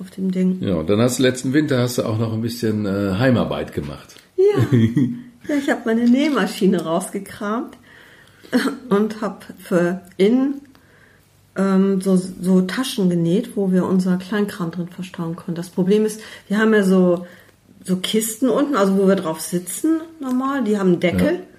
auf 0.01 0.11
dem 0.11 0.33
Ding. 0.33 0.59
Ja, 0.61 0.77
und 0.77 0.91
dann 0.91 1.01
hast 1.01 1.19
du 1.19 1.23
letzten 1.23 1.53
Winter 1.53 1.79
hast 1.79 1.99
du 1.99 2.05
auch 2.05 2.19
noch 2.19 2.33
ein 2.33 2.41
bisschen 2.41 2.87
äh, 2.87 3.15
Heimarbeit 3.19 3.73
gemacht. 3.73 4.17
Ja, 4.37 4.79
ja 5.49 5.57
ich 5.57 5.71
habe 5.71 5.83
meine 5.85 6.09
Nähmaschine 6.09 6.83
rausgekramt 6.83 7.77
und 8.89 9.21
habe 9.21 9.41
für 9.59 10.01
innen 10.17 10.63
ähm, 11.57 12.01
so, 12.01 12.17
so 12.17 12.63
Taschen 12.63 13.11
genäht, 13.11 13.57
wo 13.57 13.71
wir 13.71 13.85
unser 13.85 14.17
Kleinkram 14.17 14.71
drin 14.71 14.89
verstauen 14.89 15.37
können. 15.37 15.55
Das 15.55 15.69
Problem 15.69 16.05
ist, 16.05 16.21
wir 16.49 16.59
haben 16.59 16.73
ja 16.73 16.83
so, 16.83 17.27
so 17.85 17.97
Kisten 17.97 18.49
unten, 18.49 18.75
also 18.75 18.97
wo 18.97 19.07
wir 19.07 19.17
drauf 19.17 19.41
sitzen 19.41 20.01
normal, 20.19 20.65
die 20.65 20.79
haben 20.79 20.93
einen 20.93 21.01
Deckel. 21.01 21.35
Ja. 21.35 21.52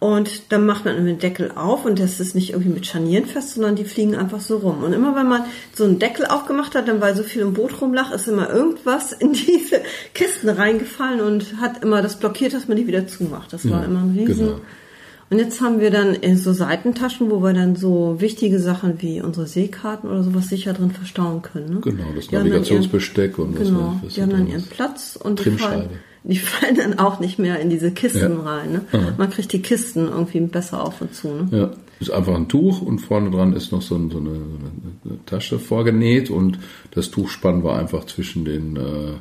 Und 0.00 0.50
dann 0.50 0.64
macht 0.64 0.86
man 0.86 1.04
den 1.04 1.18
Deckel 1.18 1.52
auf 1.54 1.84
und 1.84 1.98
das 2.00 2.20
ist 2.20 2.34
nicht 2.34 2.50
irgendwie 2.50 2.70
mit 2.70 2.86
Scharnieren 2.86 3.26
fest, 3.26 3.54
sondern 3.54 3.76
die 3.76 3.84
fliegen 3.84 4.16
einfach 4.16 4.40
so 4.40 4.56
rum. 4.56 4.82
Und 4.82 4.94
immer 4.94 5.14
wenn 5.14 5.28
man 5.28 5.42
so 5.74 5.84
einen 5.84 5.98
Deckel 5.98 6.24
aufgemacht 6.24 6.74
hat, 6.74 6.88
dann 6.88 7.02
weil 7.02 7.14
so 7.14 7.22
viel 7.22 7.42
im 7.42 7.52
Boot 7.52 7.82
rumlag, 7.82 8.10
ist 8.10 8.26
immer 8.26 8.48
irgendwas 8.48 9.12
in 9.20 9.34
diese 9.34 9.82
Kisten 10.14 10.48
reingefallen 10.48 11.20
und 11.20 11.60
hat 11.60 11.84
immer 11.84 12.00
das 12.00 12.18
blockiert, 12.18 12.54
dass 12.54 12.66
man 12.66 12.78
die 12.78 12.86
wieder 12.86 13.06
zumacht. 13.06 13.52
Das 13.52 13.68
war 13.70 13.80
Ja, 13.80 13.86
immer 13.86 14.00
ein 14.00 14.16
Riesen. 14.18 14.46
genau. 14.46 14.60
Und 15.28 15.38
jetzt 15.38 15.60
haben 15.60 15.80
wir 15.80 15.90
dann 15.92 16.14
äh, 16.22 16.34
so 16.34 16.52
Seitentaschen, 16.52 17.30
wo 17.30 17.40
wir 17.40 17.52
dann 17.52 17.76
so 17.76 18.16
wichtige 18.20 18.58
Sachen 18.58 19.00
wie 19.02 19.20
unsere 19.20 19.46
Seekarten 19.46 20.10
oder 20.10 20.24
sowas 20.24 20.48
sicher 20.48 20.72
drin 20.72 20.90
verstauen 20.90 21.42
können. 21.42 21.74
Ne? 21.74 21.80
Genau, 21.82 22.06
das 22.16 22.32
Navigationsbesteck 22.32 23.38
und 23.38 23.54
was 23.60 23.68
Genau, 23.68 24.00
was 24.02 24.14
die 24.14 24.22
haben 24.22 24.30
dann 24.30 24.46
ihren 24.48 24.56
ist. 24.60 24.70
Platz 24.70 25.16
und 25.22 25.44
die 25.44 25.50
fallen, 25.52 25.90
die 26.22 26.38
fallen 26.38 26.76
dann 26.76 26.98
auch 26.98 27.20
nicht 27.20 27.38
mehr 27.38 27.60
in 27.60 27.70
diese 27.70 27.90
Kisten 27.90 28.36
Ja. 28.38 28.42
rein. 28.42 28.72
Ne? 28.72 29.14
Man 29.16 29.30
kriegt 29.30 29.52
die 29.52 29.62
Kisten 29.62 30.06
irgendwie 30.08 30.40
besser 30.40 30.82
auf 30.84 31.00
und 31.00 31.14
zu. 31.14 31.28
Ne? 31.28 31.48
Ja, 31.50 31.70
ist 31.98 32.10
einfach 32.10 32.34
ein 32.34 32.48
Tuch 32.48 32.82
und 32.82 32.98
vorne 33.00 33.30
dran 33.30 33.52
ist 33.52 33.72
noch 33.72 33.82
so, 33.82 33.94
ein, 33.96 34.10
so, 34.10 34.18
eine, 34.18 34.30
eine 34.30 35.24
Tasche 35.26 35.58
vorgenäht 35.58 36.30
und 36.30 36.58
das 36.92 37.10
Tuchspann 37.10 37.62
war 37.64 37.78
einfach 37.78 38.04
zwischen 38.04 38.44
den 38.44 38.76
äh, 38.76 39.12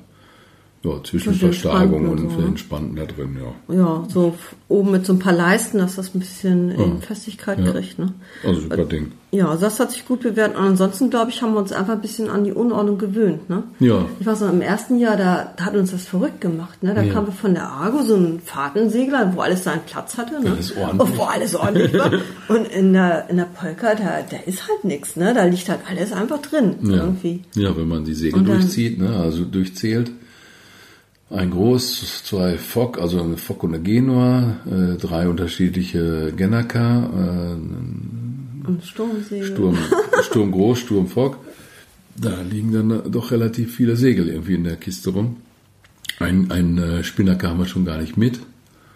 ja, 0.84 1.04
zwischen 1.04 1.34
Versteigung 1.34 2.08
und 2.10 2.30
so, 2.32 2.42
den? 2.42 2.58
Spanten 2.58 2.96
da 2.96 3.06
drin, 3.06 3.38
ja. 3.38 3.76
Ja, 3.76 4.06
so 4.08 4.34
oben 4.70 4.92
mit 4.92 5.06
so 5.06 5.14
ein 5.14 5.20
paar 5.20 5.34
Leisten, 5.34 5.78
dass 5.80 5.96
das 5.98 6.16
ein 6.16 6.20
bisschen 6.20 6.72
in 6.72 7.02
Festigkeit 7.02 7.60
Ja. 7.60 7.72
kriegt. 7.72 8.00
Ne? 8.00 8.14
Also 8.46 8.62
super 8.62 8.86
Ding. 8.86 9.12
Ja, 9.32 9.56
das 9.56 9.80
hat 9.80 9.92
sich 9.92 10.08
gut 10.08 10.22
bewährt. 10.22 10.56
Und 10.56 10.62
ansonsten, 10.64 11.10
glaube 11.12 11.30
ich, 11.32 11.42
haben 11.44 11.54
wir 11.54 11.60
uns 11.60 11.72
einfach 11.72 11.94
ein 11.94 12.02
bisschen 12.02 12.30
an 12.30 12.44
die 12.46 12.52
Unordnung 12.54 12.98
gewöhnt. 12.98 13.48
Ne? 13.50 13.64
Ja. 13.80 14.06
Ich 14.20 14.26
weiß 14.26 14.40
noch, 14.42 14.52
im 14.52 14.62
ersten 14.62 14.98
Jahr, 15.00 15.18
da, 15.18 15.54
da 15.56 15.66
hat 15.66 15.76
uns 15.76 15.92
das 15.92 16.06
verrückt 16.06 16.42
gemacht. 16.42 16.82
Ne? 16.82 16.94
Da 16.96 17.02
Ja. 17.04 17.14
kamen 17.14 17.28
wir 17.28 17.34
von 17.34 17.54
der 17.54 17.68
Argo, 17.68 18.02
so 18.04 18.16
ein 18.16 18.40
Fahrtensegler, 18.44 19.34
wo 19.36 19.42
alles 19.42 19.64
seinen 19.66 19.82
Platz 19.86 20.18
hatte. 20.18 20.42
Ne? 20.42 20.52
Alles 20.52 20.76
ordentlich. 20.78 21.10
Und 21.12 21.18
wo 21.18 21.24
alles 21.24 21.56
ordentlich 21.56 21.94
war. 21.94 22.12
Und 22.48 22.68
in 22.70 22.94
der, 22.94 23.30
in 23.30 23.38
der 23.38 23.46
Polka, 23.54 23.94
da, 23.96 24.22
da 24.28 24.38
ist 24.46 24.68
halt 24.68 24.84
nichts. 24.84 25.16
Ne? 25.16 25.34
Da 25.34 25.44
liegt 25.44 25.68
halt 25.70 25.82
alles 25.90 26.12
einfach 26.14 26.42
drin. 26.42 26.76
Ja. 26.84 26.96
Irgendwie. 26.98 27.42
ja, 27.56 27.76
wenn 27.76 27.88
man 27.88 28.06
die 28.06 28.14
Segel 28.16 28.44
dann- 28.44 28.46
durchzieht, 28.60 28.98
ne, 29.00 29.10
also 29.16 29.44
durchzählt. 29.46 30.12
Ein 31.30 31.52
Groß, 31.52 32.24
zwei 32.24 32.58
Fock, 32.58 33.00
also 33.00 33.22
eine 33.22 33.38
Fock 33.38 33.64
und 33.64 33.76
eine 33.76 33.84
Genua, 33.84 34.58
äh, 34.66 34.98
drei 34.98 35.28
unterschiedliche 35.28 36.34
Genaka, 36.36 37.04
äh, 37.06 38.68
Und 38.68 38.84
Sturmsegel. 38.84 39.46
Sturm, 39.46 39.78
Sturm 40.24 40.52
Groß, 40.52 40.80
Sturm 40.80 41.08
Fock. 41.08 41.38
Da 42.16 42.42
liegen 42.42 42.74
dann 42.74 43.12
doch 43.12 43.32
relativ 43.32 43.76
viele 43.76 43.96
Segel 43.96 44.28
irgendwie 44.28 44.56
in 44.56 44.64
der 44.64 44.76
Kiste 44.76 45.12
rum. 45.12 45.38
Ein, 46.20 46.52
ein 46.52 46.78
äh, 46.78 47.04
Spinnaker 47.04 47.50
haben 47.50 47.60
wir 47.60 47.66
schon 47.66 47.86
gar 47.86 48.00
nicht 48.00 48.18
mit. 48.18 48.40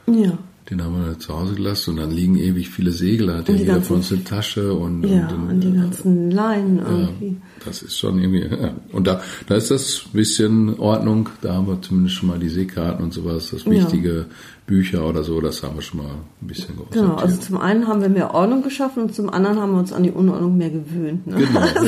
Ja. 0.08 0.38
Den 0.70 0.82
haben 0.82 1.05
wir 1.05 1.20
zu 1.20 1.34
Hause 1.38 1.55
gelassen 1.55 1.91
und 1.91 1.98
dann 1.98 2.12
liegen 2.12 2.38
ewig 2.38 2.70
viele 2.70 2.91
Segel. 2.91 3.27
Da 3.27 3.38
hat 3.39 3.50
ja 3.50 3.53
Und 3.53 3.60
die 3.60 3.65
jeder 3.65 3.82
von 3.82 3.98
uns 3.98 4.13
eine 4.13 4.24
Tasche 4.24 4.74
und, 4.74 5.03
Ja, 5.03 5.27
und, 5.27 5.50
und 5.50 5.60
die 5.60 5.74
ganzen 5.74 6.32
Leinen 6.32 6.79
irgendwie. 6.79 7.38
das 7.65 7.82
ist 7.82 7.98
schon 7.98 8.20
irgendwie. 8.20 8.46
Ja. 8.46 8.74
Und 8.93 9.05
da, 9.08 9.22
da 9.48 9.55
ist 9.55 9.72
das 9.72 10.05
bisschen 10.13 10.79
Ordnung. 10.79 11.29
Da 11.41 11.55
haben 11.55 11.67
wir 11.67 11.82
zumindest 11.82 12.15
schon 12.15 12.29
mal 12.29 12.39
die 12.39 12.50
Seekarten 12.50 13.03
und 13.03 13.13
sowas, 13.13 13.50
das 13.51 13.65
wichtige 13.65 14.27
Bücher 14.65 15.08
oder 15.08 15.24
so, 15.24 15.41
das 15.41 15.62
haben 15.62 15.75
wir 15.75 15.82
schon 15.82 16.00
mal 16.03 16.10
ein 16.41 16.48
bisschen 16.48 16.75
Genau, 16.75 16.86
gesortiert. 16.89 17.22
also 17.22 17.41
zum 17.41 17.58
einen 17.58 17.88
haben 17.88 18.01
wir 18.01 18.10
mehr 18.10 18.34
Ordnung 18.34 18.63
geschaffen 18.63 19.03
und 19.03 19.13
zum 19.15 19.29
anderen 19.29 19.60
haben 19.60 19.74
wir 19.74 19.79
uns 19.79 19.91
an 19.91 20.03
die 20.03 20.12
Unordnung 20.12 20.58
mehr 20.58 20.70
gewöhnt. 20.70 21.27
Ne? 21.27 21.36
Genau, 21.36 21.60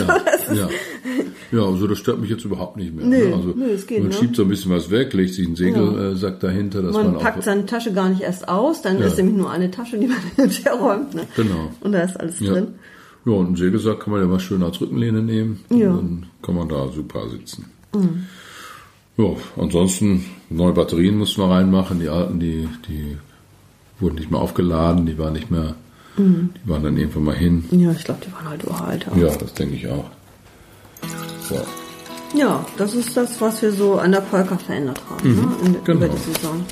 ja. 0.50 0.54
ja. 0.56 0.70
Ja, 1.52 1.62
also 1.64 1.88
das 1.88 2.00
stört 2.00 2.20
mich 2.20 2.30
jetzt 2.30 2.44
überhaupt 2.44 2.76
nicht 2.76 2.94
mehr. 2.94 3.06
Nee, 3.06 3.30
ne? 3.30 3.36
also 3.36 3.54
nee, 3.56 3.66
es 3.72 3.88
geht, 3.88 4.00
man 4.00 4.10
ne? 4.10 4.14
schiebt 4.14 4.36
so 4.36 4.42
ein 4.42 4.50
bisschen 4.50 4.72
was 4.72 4.90
weg, 4.92 5.14
legt 5.14 5.34
sich 5.36 5.46
einen 5.48 5.56
Segelsack 5.56 6.40
dahinter, 6.42 6.82
dass 6.82 6.94
man, 6.94 7.14
Man 7.14 7.20
packt 7.22 7.40
auch. 7.40 7.44
seine 7.44 7.66
Tasche 7.66 7.94
gar 7.94 8.10
nicht 8.10 8.22
erst 8.22 8.50
aus, 8.50 8.82
dann 8.82 9.00
Ja. 9.00 9.06
ist 9.06 9.18
nämlich 9.18 9.38
nur 9.38 9.50
eine 9.52 9.72
Tasche, 9.72 9.98
die 9.98 10.08
man 10.08 10.18
hinterher 10.36 10.74
räumt. 10.74 11.14
Ne? 11.14 11.22
Genau. 11.38 11.72
Und 11.82 11.92
da 11.94 12.02
ist 12.02 12.20
alles 12.20 12.40
Ja. 12.42 12.52
drin. 12.54 12.68
ja, 13.26 13.32
und 13.32 13.46
einen 13.46 13.56
Segelsack 13.56 14.02
kann 14.02 14.12
man 14.12 14.22
ja 14.22 14.28
mal 14.28 14.40
schön 14.40 14.62
als 14.64 14.82
Rückenlehne 14.82 15.22
nehmen. 15.22 15.64
Ja. 15.70 15.92
Und 15.92 15.98
dann 15.98 16.26
kann 16.42 16.56
man 16.56 16.68
da 16.68 16.90
super 16.90 17.30
sitzen. 17.30 17.66
Ja, 19.18 19.26
ansonsten 19.58 20.26
neue 20.50 20.74
Batterien 20.74 21.18
mussten 21.18 21.42
wir 21.42 21.50
reinmachen. 21.50 22.00
Die 22.00 22.10
alten, 22.10 22.40
die, 22.40 22.68
die 22.88 23.18
wurden 24.00 24.16
nicht 24.16 24.30
mehr 24.32 24.42
aufgeladen, 24.42 25.06
die 25.06 25.18
waren 25.18 25.34
nicht 25.34 25.50
mehr, 25.52 25.76
Mhm. 26.18 26.50
die 26.64 26.70
waren 26.70 26.84
dann 26.84 26.98
irgendwann 26.98 27.24
mal 27.26 27.36
hin. 27.36 27.66
Ja, 27.72 27.92
ich 27.92 28.04
glaube, 28.06 28.22
die 28.26 28.32
waren 28.34 28.48
halt 28.50 28.66
uralt. 28.66 29.06
auch. 29.10 29.18
Ja, 29.18 29.28
das 29.36 29.54
denke 29.54 29.76
ich 29.76 29.88
auch. 29.90 30.06
So. 31.50 31.56
Ja, 32.38 32.66
das 32.78 32.94
ist 32.96 33.16
das, 33.18 33.40
was 33.42 33.62
wir 33.62 33.72
so 33.72 33.96
an 33.96 34.12
der 34.12 34.22
Polka 34.22 34.58
verändert 34.58 35.02
haben 35.10 35.36
ne? 35.36 35.48
in, 35.66 35.84
genau. 35.84 35.98
über 36.06 36.10
die 36.10 36.18
Saison. 36.18 36.66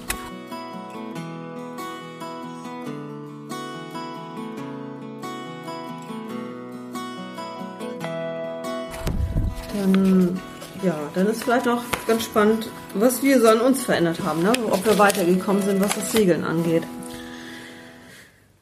Dann 11.14 11.28
ist 11.28 11.44
vielleicht 11.44 11.66
noch 11.66 11.84
ganz 12.08 12.24
spannend, 12.24 12.70
was 12.96 13.24
wir 13.24 13.40
so 13.40 13.48
an 13.48 13.62
uns 13.62 13.84
verändert 13.84 14.22
haben, 14.24 14.42
ne? 14.42 14.52
ob 14.70 14.86
wir 14.86 14.98
weitergekommen 14.98 15.62
sind, 15.62 15.80
was 15.80 15.96
das 15.96 16.12
Segeln 16.12 16.44
angeht. 16.44 16.84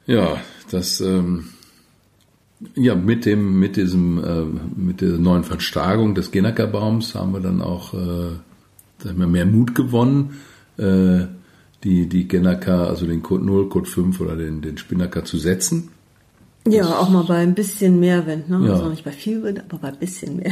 Ja, 0.05 0.37
das 0.69 0.99
ähm, 1.01 1.49
ja 2.75 2.95
mit 2.95 3.25
dem 3.25 3.59
mit 3.59 3.77
diesem 3.77 4.23
äh, 4.23 4.43
mit 4.75 5.01
der 5.01 5.17
neuen 5.17 5.43
Verstärkung 5.43 6.15
des 6.15 6.31
Genacker-Baums 6.31 7.15
haben 7.15 7.33
wir 7.33 7.39
dann 7.39 7.61
auch 7.61 7.93
äh, 7.93 8.31
wir, 9.03 9.27
mehr 9.27 9.45
Mut 9.45 9.75
gewonnen, 9.75 10.41
äh, 10.77 11.27
die 11.83 12.07
die 12.07 12.27
Genacker, 12.27 12.87
also 12.87 13.05
den 13.05 13.21
Code 13.21 13.45
0, 13.45 13.69
Code 13.69 13.89
5 13.89 14.19
oder 14.19 14.35
den 14.35 14.61
den 14.61 14.77
Spinnaker 14.77 15.23
zu 15.23 15.37
setzen. 15.37 15.89
Ja, 16.67 16.99
auch 16.99 17.09
mal 17.09 17.23
bei 17.23 17.37
ein 17.37 17.55
bisschen 17.55 17.99
mehr 17.99 18.27
Wind, 18.27 18.49
ne? 18.49 18.61
Ja. 18.67 18.73
Also 18.73 18.89
nicht 18.89 19.03
bei 19.03 19.11
viel 19.11 19.41
Wind, 19.41 19.61
aber 19.67 19.79
bei 19.79 19.87
ein 19.87 19.97
bisschen 19.97 20.35
mehr. 20.37 20.51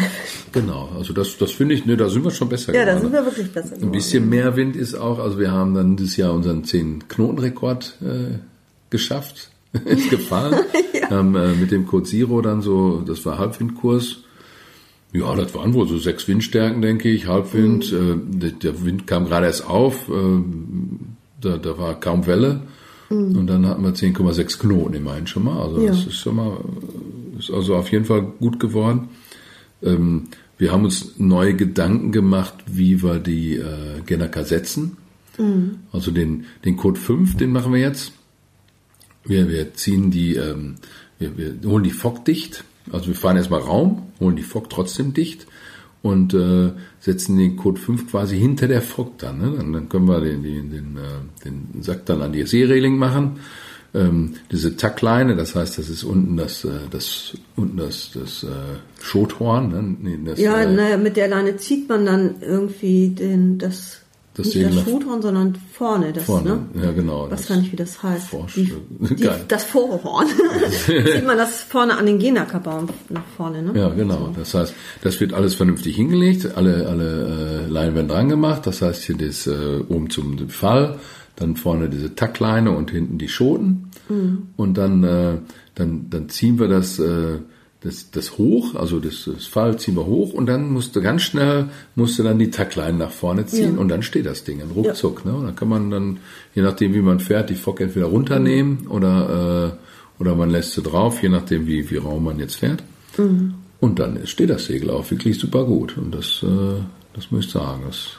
Genau, 0.51 0.89
also 0.97 1.13
das 1.13 1.37
das 1.37 1.51
finde 1.51 1.75
ich, 1.75 1.85
ne, 1.85 1.97
da 1.97 2.09
sind 2.09 2.23
wir 2.23 2.31
schon 2.31 2.49
besser 2.49 2.73
Ja, 2.73 2.83
da 2.83 2.93
geworden. 2.95 3.01
sind 3.01 3.13
wir 3.13 3.25
wirklich 3.25 3.51
besser 3.51 3.73
Ein 3.73 3.79
geworden. 3.79 3.91
bisschen 3.91 4.29
mehr 4.29 4.55
Wind 4.55 4.75
ist 4.75 4.95
auch, 4.95 5.19
also 5.19 5.37
wir 5.39 5.51
haben 5.51 5.75
dann 5.75 5.97
dieses 5.97 6.17
Jahr 6.17 6.33
unseren 6.33 6.63
10-Knoten-Rekord 6.63 7.97
äh, 8.01 8.39
geschafft. 8.89 9.51
ist 9.85 10.09
gefahren. 10.09 10.55
haben 11.11 11.35
äh, 11.35 11.53
mit 11.53 11.69
dem 11.69 11.85
Code 11.85 12.05
Zero 12.05 12.41
dann 12.41 12.63
so, 12.63 13.03
das 13.05 13.23
war 13.25 13.37
Halbwindkurs. 13.37 14.23
Ja, 15.13 15.35
das 15.35 15.53
waren 15.53 15.73
wohl 15.75 15.87
so 15.87 15.97
sechs 15.99 16.27
Windstärken, 16.27 16.81
denke 16.81 17.09
ich, 17.09 17.27
Halbwind. 17.27 17.91
Äh, 17.93 18.15
der, 18.17 18.51
der 18.51 18.83
Wind 18.83 19.05
kam 19.05 19.25
gerade 19.25 19.45
erst 19.45 19.67
auf, 19.67 20.09
äh, 20.09 20.41
da, 21.39 21.57
da 21.57 21.77
war 21.77 21.99
kaum 21.99 22.25
Welle. 22.25 22.61
Und 23.09 23.47
dann 23.47 23.65
hatten 23.65 23.83
wir 23.83 23.93
10,6 23.93 24.59
Knoten 24.59 24.93
immerhin 24.93 25.25
schon 25.27 25.43
mal. 25.45 25.61
Also 25.61 25.81
Ja. 25.81 25.87
das 25.91 26.05
ist 26.05 26.15
schon 26.17 26.35
mal, 26.35 26.57
ist 27.39 27.49
also 27.51 27.75
auf 27.75 27.91
jeden 27.91 28.05
Fall 28.05 28.21
gut 28.39 28.59
geworden. 28.59 29.09
Ähm, 29.81 30.27
wir 30.57 30.71
haben 30.71 30.83
uns 30.83 31.17
neue 31.17 31.55
Gedanken 31.55 32.11
gemacht, 32.11 32.53
wie 32.67 33.01
wir 33.01 33.19
die 33.19 33.55
äh, 33.55 34.01
Genaka 34.05 34.43
setzen. 34.43 34.97
Also 35.93 36.11
den, 36.11 36.45
den 36.65 36.75
Code 36.75 36.99
5, 36.99 37.37
den 37.37 37.51
machen 37.53 37.71
wir 37.73 37.79
jetzt. 37.79 38.11
Wir, 39.23 39.47
wir 39.47 39.73
ziehen 39.73 40.11
die, 40.11 40.35
ähm, 40.35 40.75
wir, 41.17 41.37
wir 41.37 41.55
holen 41.69 41.85
die 41.85 41.91
Fock 41.91 42.25
dicht. 42.25 42.65
Also 42.91 43.07
wir 43.07 43.15
fahren 43.15 43.37
erstmal 43.37 43.61
Raum, 43.61 44.03
holen 44.19 44.35
die 44.35 44.43
Fock 44.43 44.69
trotzdem 44.69 45.13
dicht 45.13 45.47
und 46.01 46.33
äh, 46.33 46.71
setzen 46.99 47.37
den 47.37 47.57
Code 47.57 47.79
5 47.79 48.11
quasi 48.11 48.37
hinter 48.37 48.67
der 48.67 48.81
Fock 48.81 49.17
dann. 49.17 49.39
Ne? 49.39 49.53
Dann, 49.57 49.73
dann 49.73 49.89
können 49.89 50.07
wir 50.07 50.21
den, 50.21 50.43
den, 50.43 50.71
den, 50.71 50.97
äh, 50.97 51.43
den 51.43 51.81
Sack 51.81 52.05
dann 52.05 52.21
an 52.21 52.31
die 52.31 52.45
Seereling 52.45 52.97
machen. 52.97 53.39
Ähm, 53.93 54.35
diese 54.51 54.77
Tackleine, 54.77 55.35
das 55.35 55.55
heißt, 55.55 55.79
das 55.79 55.89
ist 55.89 56.03
unten 56.03 56.37
das, 56.37 56.63
äh, 56.63 56.69
das 56.91 57.35
unten 57.55 57.77
das, 57.77 58.11
das 58.13 58.43
äh, 58.43 59.01
Schothorn. 59.01 59.69
Ne? 59.69 59.95
Nee, 59.99 60.19
das, 60.25 60.39
Ja, 60.39 60.61
äh, 60.61 60.71
naja, 60.71 60.97
mit 60.97 61.17
der 61.17 61.27
Leine 61.27 61.57
zieht 61.57 61.89
man 61.89 62.05
dann 62.05 62.35
irgendwie 62.41 63.09
den, 63.09 63.57
das, 63.57 64.01
Das 64.45 64.55
nicht 64.55 64.77
das 64.77 64.83
Schuthorn, 64.83 65.21
sondern 65.21 65.55
vorne 65.73 66.13
das, 66.13 66.23
vorne. 66.23 66.59
ne? 66.73 66.83
Ja, 66.83 66.91
genau. 66.91 67.27
Was 67.29 67.41
das- 67.41 67.47
gar 67.49 67.57
nicht, 67.57 67.71
wie 67.71 67.75
das 67.75 68.01
heißt. 68.01 68.27
Die, 68.55 68.73
die, 69.15 69.29
das 69.47 69.63
Vorhorn. 69.65 70.27
Sieht 70.87 71.25
man 71.25 71.37
das 71.37 71.61
vorne 71.63 71.97
an 71.97 72.05
den 72.05 72.19
Genackerbaum 72.19 72.87
nach 73.09 73.25
vorne, 73.35 73.61
ne? 73.61 73.79
Ja, 73.79 73.89
genau. 73.89 74.33
Das 74.37 74.53
heißt, 74.53 74.73
das 75.01 75.19
wird 75.19 75.33
alles 75.33 75.55
vernünftig 75.55 75.95
hingelegt, 75.95 76.55
alle, 76.55 76.87
alle 76.87 77.65
äh, 77.65 77.71
Leinen 77.71 77.95
werden 77.95 78.07
dran 78.07 78.29
gemacht. 78.29 78.65
Das 78.65 78.81
heißt, 78.81 79.03
hier 79.03 79.17
das 79.17 79.47
äh, 79.47 79.79
oben 79.89 80.09
zum 80.09 80.49
Fall, 80.49 80.99
dann 81.35 81.55
vorne 81.55 81.89
diese 81.89 82.15
Tackleine 82.15 82.71
und 82.71 82.91
hinten 82.91 83.17
die 83.17 83.27
Schoten. 83.29 83.89
Und 84.57 84.77
dann, 84.77 85.03
äh, 85.03 85.37
dann, 85.75 86.09
dann 86.09 86.29
ziehen 86.29 86.57
wir 86.59 86.67
das, 86.67 86.97
äh, 86.97 87.37
das, 87.81 88.11
das 88.11 88.37
hoch, 88.37 88.75
also 88.75 88.99
das, 88.99 89.29
das 89.33 89.45
Fall 89.45 89.79
ziehen 89.79 89.95
wir 89.95 90.05
hoch 90.05 90.33
und 90.33 90.47
dann 90.47 90.69
musst 90.71 90.95
du 90.95 91.01
ganz 91.01 91.21
schnell, 91.21 91.69
musst 91.95 92.19
du 92.19 92.23
dann 92.23 92.37
die 92.37 92.51
Tackleine 92.51 92.97
nach 92.97 93.11
vorne 93.11 93.45
ziehen 93.45 93.75
Ja. 93.75 93.79
und 93.79 93.87
dann 93.87 94.03
steht 94.03 94.25
das 94.25 94.43
Ding, 94.43 94.61
ruckzuck. 94.75 95.23
Ne? 95.25 95.33
Und 95.33 95.45
dann 95.45 95.55
kann 95.55 95.69
man 95.69 95.89
dann, 95.89 96.17
je 96.53 96.61
nachdem 96.61 96.93
wie 96.93 97.01
man 97.01 97.21
fährt, 97.21 97.49
die 97.49 97.55
Fock 97.55 97.79
entweder 97.79 98.07
runternehmen 98.07 98.87
oder, 98.87 99.77
äh, 100.19 100.21
oder 100.21 100.35
man 100.35 100.49
lässt 100.49 100.73
sie 100.73 100.81
drauf, 100.81 101.23
je 101.23 101.29
nachdem 101.29 101.67
wie, 101.67 101.89
wie 101.89 101.95
raum 101.97 102.25
man 102.25 102.37
jetzt 102.39 102.55
fährt. 102.55 102.83
Und 103.79 103.99
dann 103.99 104.27
steht 104.27 104.49
das 104.49 104.65
Segel 104.65 104.89
auch 104.89 105.09
wirklich 105.09 105.39
super 105.39 105.63
gut. 105.65 105.97
Und 105.97 106.13
das, 106.13 106.43
äh, 106.43 106.81
das 107.13 107.31
muss 107.31 107.45
ich 107.45 107.51
sagen. 107.51 107.83
Das, 107.87 108.18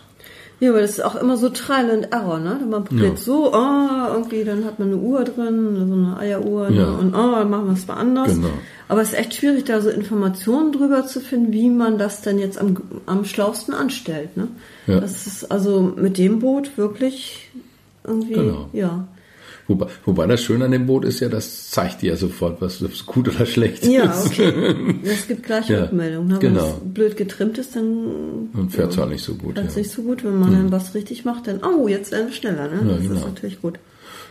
Ja, 0.60 0.70
aber 0.70 0.80
das 0.82 0.90
ist 0.90 1.04
auch 1.04 1.14
immer 1.16 1.36
so 1.38 1.48
Trial 1.48 1.90
and 1.90 2.12
Error, 2.12 2.38
ne? 2.38 2.60
Man 2.68 2.84
probiert 2.84 3.16
Ja. 3.18 3.24
so, 3.24 3.52
ah, 3.54 4.10
irgendwie, 4.12 4.44
dann 4.44 4.64
hat 4.66 4.78
man 4.78 4.88
eine 4.88 4.98
Uhr 4.98 5.24
drin, 5.24 5.74
so 5.88 5.94
eine 5.94 6.16
Eieruhr, 6.18 6.68
ne? 6.70 6.76
Ja. 6.82 6.90
und 6.90 7.14
ah, 7.14 7.38
dann 7.40 7.50
machen 7.50 7.66
wir 7.66 7.72
es 7.72 7.86
mal 7.88 7.94
anders. 7.94 8.28
Genau. 8.34 8.48
Aber 8.86 9.00
es 9.00 9.08
ist 9.12 9.18
echt 9.18 9.34
schwierig, 9.34 9.64
da 9.64 9.80
so 9.80 9.88
Informationen 9.88 10.72
drüber 10.72 11.06
zu 11.06 11.20
finden, 11.20 11.52
wie 11.52 11.70
man 11.70 11.96
das 11.96 12.20
denn 12.22 12.38
jetzt 12.38 12.58
am, 12.58 12.76
am 13.06 13.24
schlausten 13.24 13.72
anstellt, 13.72 14.36
ne? 14.36 14.48
Ja. 14.86 15.00
Das 15.00 15.26
ist 15.26 15.50
also 15.50 15.80
mit 15.96 16.18
dem 16.18 16.40
Boot 16.40 16.76
wirklich 16.76 17.48
irgendwie, 18.04 18.34
Genau. 18.34 18.68
ja. 18.72 19.04
Wobei, 19.70 19.86
wobei 20.04 20.26
das 20.26 20.42
Schöne 20.42 20.66
an 20.66 20.70
dem 20.72 20.86
Boot 20.86 21.04
ist 21.04 21.20
ja, 21.20 21.28
das 21.28 21.70
zeigt 21.70 22.02
dir 22.02 22.10
ja 22.10 22.16
sofort, 22.16 22.60
was 22.60 22.82
gut 23.06 23.28
oder 23.28 23.46
schlecht 23.46 23.86
Ja, 23.86 24.04
ist. 24.10 24.26
okay. 24.26 24.52
Es 25.04 25.26
gibt 25.28 25.44
gleich 25.44 25.68
Ja, 25.68 25.84
Rückmeldung. 25.84 26.26
Ne? 26.26 26.34
Wenn 26.40 26.54
genau. 26.54 26.66
es 26.66 26.92
blöd 26.94 27.16
getrimmt 27.16 27.56
ist, 27.58 27.76
dann 27.76 28.48
Und 28.52 28.70
fährt 28.72 28.92
zwar 28.92 29.06
nicht 29.06 29.22
so 29.24 29.34
gut. 29.34 29.54
fährt 29.54 29.64
Ja. 29.66 29.70
es 29.70 29.76
nicht 29.76 29.90
so 29.90 30.02
gut. 30.02 30.24
Wenn 30.24 30.38
man 30.38 30.52
dann 30.52 30.72
was 30.72 30.94
richtig 30.94 31.24
macht, 31.24 31.46
dann, 31.46 31.60
oh, 31.64 31.88
jetzt 31.88 32.12
werden 32.12 32.26
wir 32.26 32.34
schneller. 32.34 32.68
Ne? 32.68 32.80
Ja, 32.82 32.94
das 32.96 33.02
genau. 33.02 33.14
ist 33.14 33.24
natürlich 33.26 33.62
gut. 33.62 33.78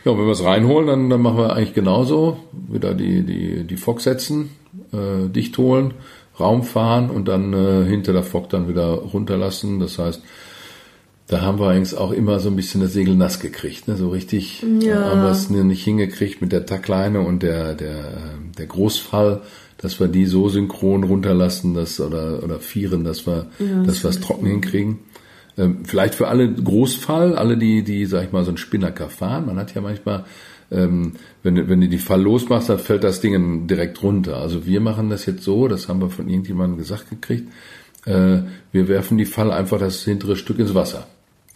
Ja, 0.05 0.11
und 0.11 0.19
wenn 0.19 0.25
wir 0.25 0.31
es 0.31 0.43
reinholen, 0.43 0.87
dann, 0.87 1.09
dann 1.09 1.21
machen 1.21 1.37
wir 1.37 1.53
eigentlich 1.55 1.73
genauso. 1.73 2.37
Wieder 2.69 2.93
die, 2.93 3.23
die, 3.23 3.63
die 3.65 3.77
Fock 3.77 4.01
setzen, 4.01 4.51
äh, 4.93 5.27
dicht 5.29 5.57
holen, 5.57 5.93
Raum 6.39 6.63
fahren 6.63 7.09
und 7.09 7.27
dann 7.27 7.51
äh, 7.53 7.83
hinter 7.85 8.13
der 8.13 8.23
Fock 8.23 8.49
dann 8.49 8.69
wieder 8.69 8.85
runterlassen. 8.87 9.79
Das 9.79 9.99
heißt, 9.99 10.21
da 11.29 11.41
haben 11.41 11.59
wir 11.59 11.67
eigentlich 11.69 11.97
auch 11.97 12.11
immer 12.11 12.39
so 12.39 12.49
ein 12.49 12.55
bisschen 12.55 12.81
das 12.81 12.93
Segel 12.93 13.15
nass 13.15 13.39
gekriegt. 13.39 13.87
Ne? 13.87 13.95
So 13.95 14.09
richtig 14.09 14.63
Ja. 14.81 14.93
äh, 14.99 15.05
haben 15.11 15.21
wir 15.21 15.29
es 15.31 15.49
nicht 15.49 15.83
hingekriegt 15.83 16.41
mit 16.41 16.51
der 16.51 16.65
Tackleine 16.65 17.21
und 17.21 17.43
der, 17.43 17.75
der, 17.75 17.97
äh, 17.99 18.55
der 18.57 18.65
Großfall, 18.65 19.41
dass 19.77 19.99
wir 19.99 20.07
die 20.07 20.25
so 20.25 20.49
synchron 20.49 21.03
runterlassen 21.05 21.73
dass, 21.73 22.01
oder, 22.01 22.43
oder 22.43 22.59
vieren, 22.59 23.03
dass 23.05 23.25
wir, 23.25 23.47
dass 23.85 24.03
wir 24.03 24.09
es 24.09 24.19
trocken 24.19 24.47
hinkriegen. 24.47 24.99
Ähm, 25.57 25.85
vielleicht 25.85 26.15
für 26.15 26.27
alle 26.27 26.51
Großfall, 26.51 27.35
alle, 27.35 27.57
die, 27.57 27.83
die, 27.83 28.05
sag 28.05 28.25
ich 28.25 28.31
mal, 28.31 28.43
so 28.43 28.49
einen 28.49 28.57
Spinnaker 28.57 29.09
fahren. 29.09 29.45
Man 29.45 29.57
hat 29.57 29.73
ja 29.75 29.81
manchmal, 29.81 30.25
ähm, 30.71 31.13
wenn, 31.43 31.55
du- 31.55 31.69
wenn 31.69 31.79
du 31.81 31.87
die 31.87 31.97
Fall 31.97 32.21
losmachst, 32.21 32.69
dann 32.69 32.79
fällt 32.79 33.03
das 33.03 33.21
Ding 33.21 33.67
direkt 33.67 34.01
runter. 34.03 34.37
Also 34.37 34.65
wir 34.65 34.81
machen 34.81 35.09
das 35.09 35.25
jetzt 35.27 35.43
so, 35.43 35.67
das 35.67 35.87
haben 35.87 36.01
wir 36.01 36.09
von 36.09 36.27
irgendjemandem 36.27 36.77
gesagt 36.77 37.09
gekriegt, 37.09 37.49
äh, 38.05 38.39
wir 38.71 38.87
werfen 38.87 39.17
die 39.17 39.25
Fall 39.25 39.51
einfach 39.51 39.79
das 39.79 40.03
hintere 40.03 40.35
Stück 40.35 40.59
ins 40.59 40.73
Wasser. 40.73 41.07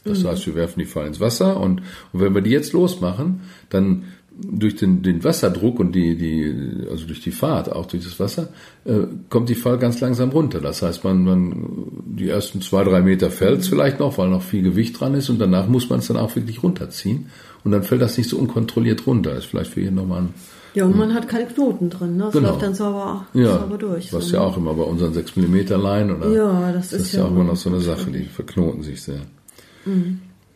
Das 0.06 0.24
heißt, 0.26 0.46
wir 0.48 0.56
werfen 0.56 0.80
die 0.80 0.86
Fall 0.86 1.08
ins 1.08 1.20
Wasser 1.20 1.60
und, 1.60 1.82
und 2.12 2.20
wenn 2.22 2.34
wir 2.36 2.42
die 2.42 2.50
jetzt 2.52 2.74
losmachen, 2.74 3.42
dann 3.70 4.04
durch 4.36 4.76
den, 4.76 5.04
den 5.04 5.24
Wasserdruck 5.24 5.80
und 5.80 5.94
die, 5.94 6.18
die, 6.18 6.88
also 6.90 7.06
durch 7.06 7.22
die 7.22 7.32
Fahrt, 7.32 7.72
auch 7.72 7.86
durch 7.86 8.04
das 8.04 8.20
Wasser, 8.20 8.50
äh, 8.84 9.02
kommt 9.30 9.48
die 9.48 9.56
Fall 9.56 9.78
ganz 9.78 10.02
langsam 10.02 10.30
runter. 10.32 10.60
Das 10.60 10.82
heißt, 10.82 11.04
man, 11.04 11.24
man, 11.24 11.66
die 12.06 12.30
ersten 12.30 12.60
zwei, 12.62 12.84
drei 12.84 13.02
Meter 13.02 13.30
fällt 13.30 13.64
vielleicht 13.64 14.00
noch, 14.00 14.18
weil 14.18 14.30
noch 14.30 14.42
viel 14.42 14.64
Gewicht 14.64 15.00
dran 15.00 15.14
ist 15.14 15.30
und 15.30 15.40
danach 15.40 15.68
muss 15.68 15.88
man 15.90 16.00
es 16.00 16.08
dann 16.08 16.18
auch 16.18 16.36
wirklich 16.36 16.64
runterziehen 16.64 17.28
und 17.64 17.72
dann 17.72 17.84
fällt 17.84 18.02
das 18.02 18.18
nicht 18.18 18.28
so 18.30 18.38
unkontrolliert 18.38 19.06
runter. 19.06 19.38
Ist 19.38 19.46
vielleicht 19.46 19.72
für 19.72 19.82
jeden 19.82 19.96
nochmal 19.98 20.24
ein, 20.24 20.34
Ja, 20.74 20.86
und 20.86 20.98
man 20.98 21.14
hat 21.14 21.30
keine 21.30 21.46
Knoten 21.46 21.92
drin. 21.92 22.18
Ne? 22.18 22.24
Das 22.26 22.34
Genau. 22.34 22.50
läuft 22.50 22.64
dann 22.64 22.74
sauber, 22.74 23.28
ja, 23.36 23.60
sauber 23.60 23.78
durch. 23.78 24.12
was 24.12 24.30
so, 24.30 24.36
ja 24.38 24.42
ne? 24.42 24.48
auch 24.48 24.58
immer 24.58 24.74
bei 24.74 24.84
unseren 24.84 25.14
6 25.14 25.36
mm 25.36 25.56
Leinen 25.80 26.18
oder, 26.18 26.30
Ja, 26.34 26.72
das 26.72 26.90
das 26.90 27.02
ist 27.02 27.06
ist 27.10 27.14
ja 27.14 27.20
ja 27.20 27.26
auch 27.28 27.32
immer 27.32 27.44
noch 27.44 27.56
so 27.56 27.70
eine 27.70 27.80
Sache, 27.82 28.10
die 28.10 28.24
verknoten 28.24 28.82
sich 28.82 29.00
sehr. 29.04 29.22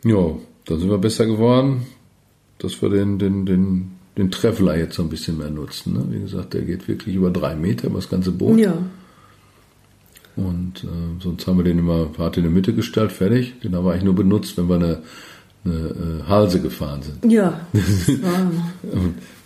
Ja, 0.04 0.26
dann 0.66 0.78
sind 0.80 0.90
wir 0.90 0.98
besser 0.98 1.26
geworden, 1.26 1.82
dass 2.58 2.80
wir 2.82 2.88
den, 2.90 3.18
den, 3.18 3.46
den, 3.46 3.90
den 4.16 4.30
Traveler 4.30 4.76
jetzt 4.76 4.94
so 4.96 5.02
ein 5.02 5.08
bisschen 5.08 5.38
mehr 5.38 5.50
nutzen. 5.50 5.94
Ne? 5.94 6.04
Wie 6.10 6.20
gesagt, 6.20 6.54
der 6.54 6.62
geht 6.62 6.88
wirklich 6.88 7.14
über 7.14 7.30
drei 7.30 7.54
Meter 7.54 7.86
über 7.88 7.96
das 7.98 8.08
ganze 8.08 8.32
Boot. 8.32 8.58
Ja, 8.58 8.74
Und 10.36 10.84
äh, 10.84 11.22
sonst 11.22 11.46
haben 11.46 11.58
wir 11.58 11.64
den 11.64 11.78
immer 11.78 12.08
hart 12.18 12.36
in 12.36 12.44
die 12.44 12.50
Mitte 12.50 12.74
gestellt, 12.74 13.12
fertig. 13.12 13.60
Den 13.60 13.74
haben 13.74 13.84
wir 13.84 13.92
eigentlich 13.92 14.04
nur 14.04 14.14
benutzt, 14.14 14.56
wenn 14.56 14.68
wir 14.68 14.76
eine, 14.76 15.02
eine 15.64 15.74
äh, 15.74 16.28
Halse 16.28 16.60
gefahren 16.60 17.02
sind. 17.02 17.30
ja. 17.30 17.60
Das 17.72 18.22
war 18.22 18.50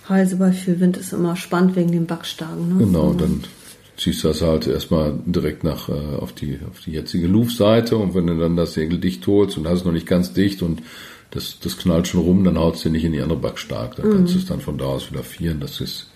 Halse 0.09 0.37
bei 0.37 0.51
viel 0.53 0.81
Wind 0.81 0.97
ist 0.97 1.13
immer 1.13 1.37
spannend 1.37 1.77
wegen 1.77 1.93
den 1.93 2.07
Backstagen. 2.07 2.77
Ne? 2.77 2.85
Genau, 2.85 3.13
So, 3.13 3.19
dann 3.19 3.41
ziehst 3.97 4.25
das 4.25 4.43
halt 4.43 4.67
erstmal 4.67 5.15
direkt 5.27 5.65
nach 5.65 5.89
äh, 5.89 6.17
auf 6.19 6.33
die 6.33 6.59
auf 6.69 6.81
die 6.81 6.93
jetzige 6.93 7.27
Luftseite 7.27 7.97
und 7.97 8.15
wenn 8.15 8.27
du 8.27 8.39
dann 8.39 8.57
das 8.57 8.75
Segel 8.75 8.99
dicht 8.99 9.27
holst 9.27 9.59
und 9.59 9.67
hast 9.67 9.81
es 9.81 9.85
noch 9.85 9.93
nicht 9.93 10.07
ganz 10.07 10.33
dicht 10.33 10.63
und 10.63 10.83
das, 11.31 11.59
das 11.61 11.79
knallt 11.79 12.09
schon 12.09 12.21
rum, 12.21 12.45
dann 12.45 12.59
haut 12.59 12.77
es 12.77 12.83
dir 12.83 12.91
nicht 12.91 13.05
in 13.05 13.13
die 13.13 13.23
andere 13.23 13.39
Backstark. 13.39 13.97
Dann 13.97 14.11
kannst 14.11 14.35
du 14.35 14.39
es 14.39 14.47
dann 14.47 14.61
von 14.61 14.77
da 14.77 14.85
aus 14.85 15.11
wieder 15.11 15.23
vieren. 15.23 15.61
Das 15.61 15.81
ist. 15.81 16.11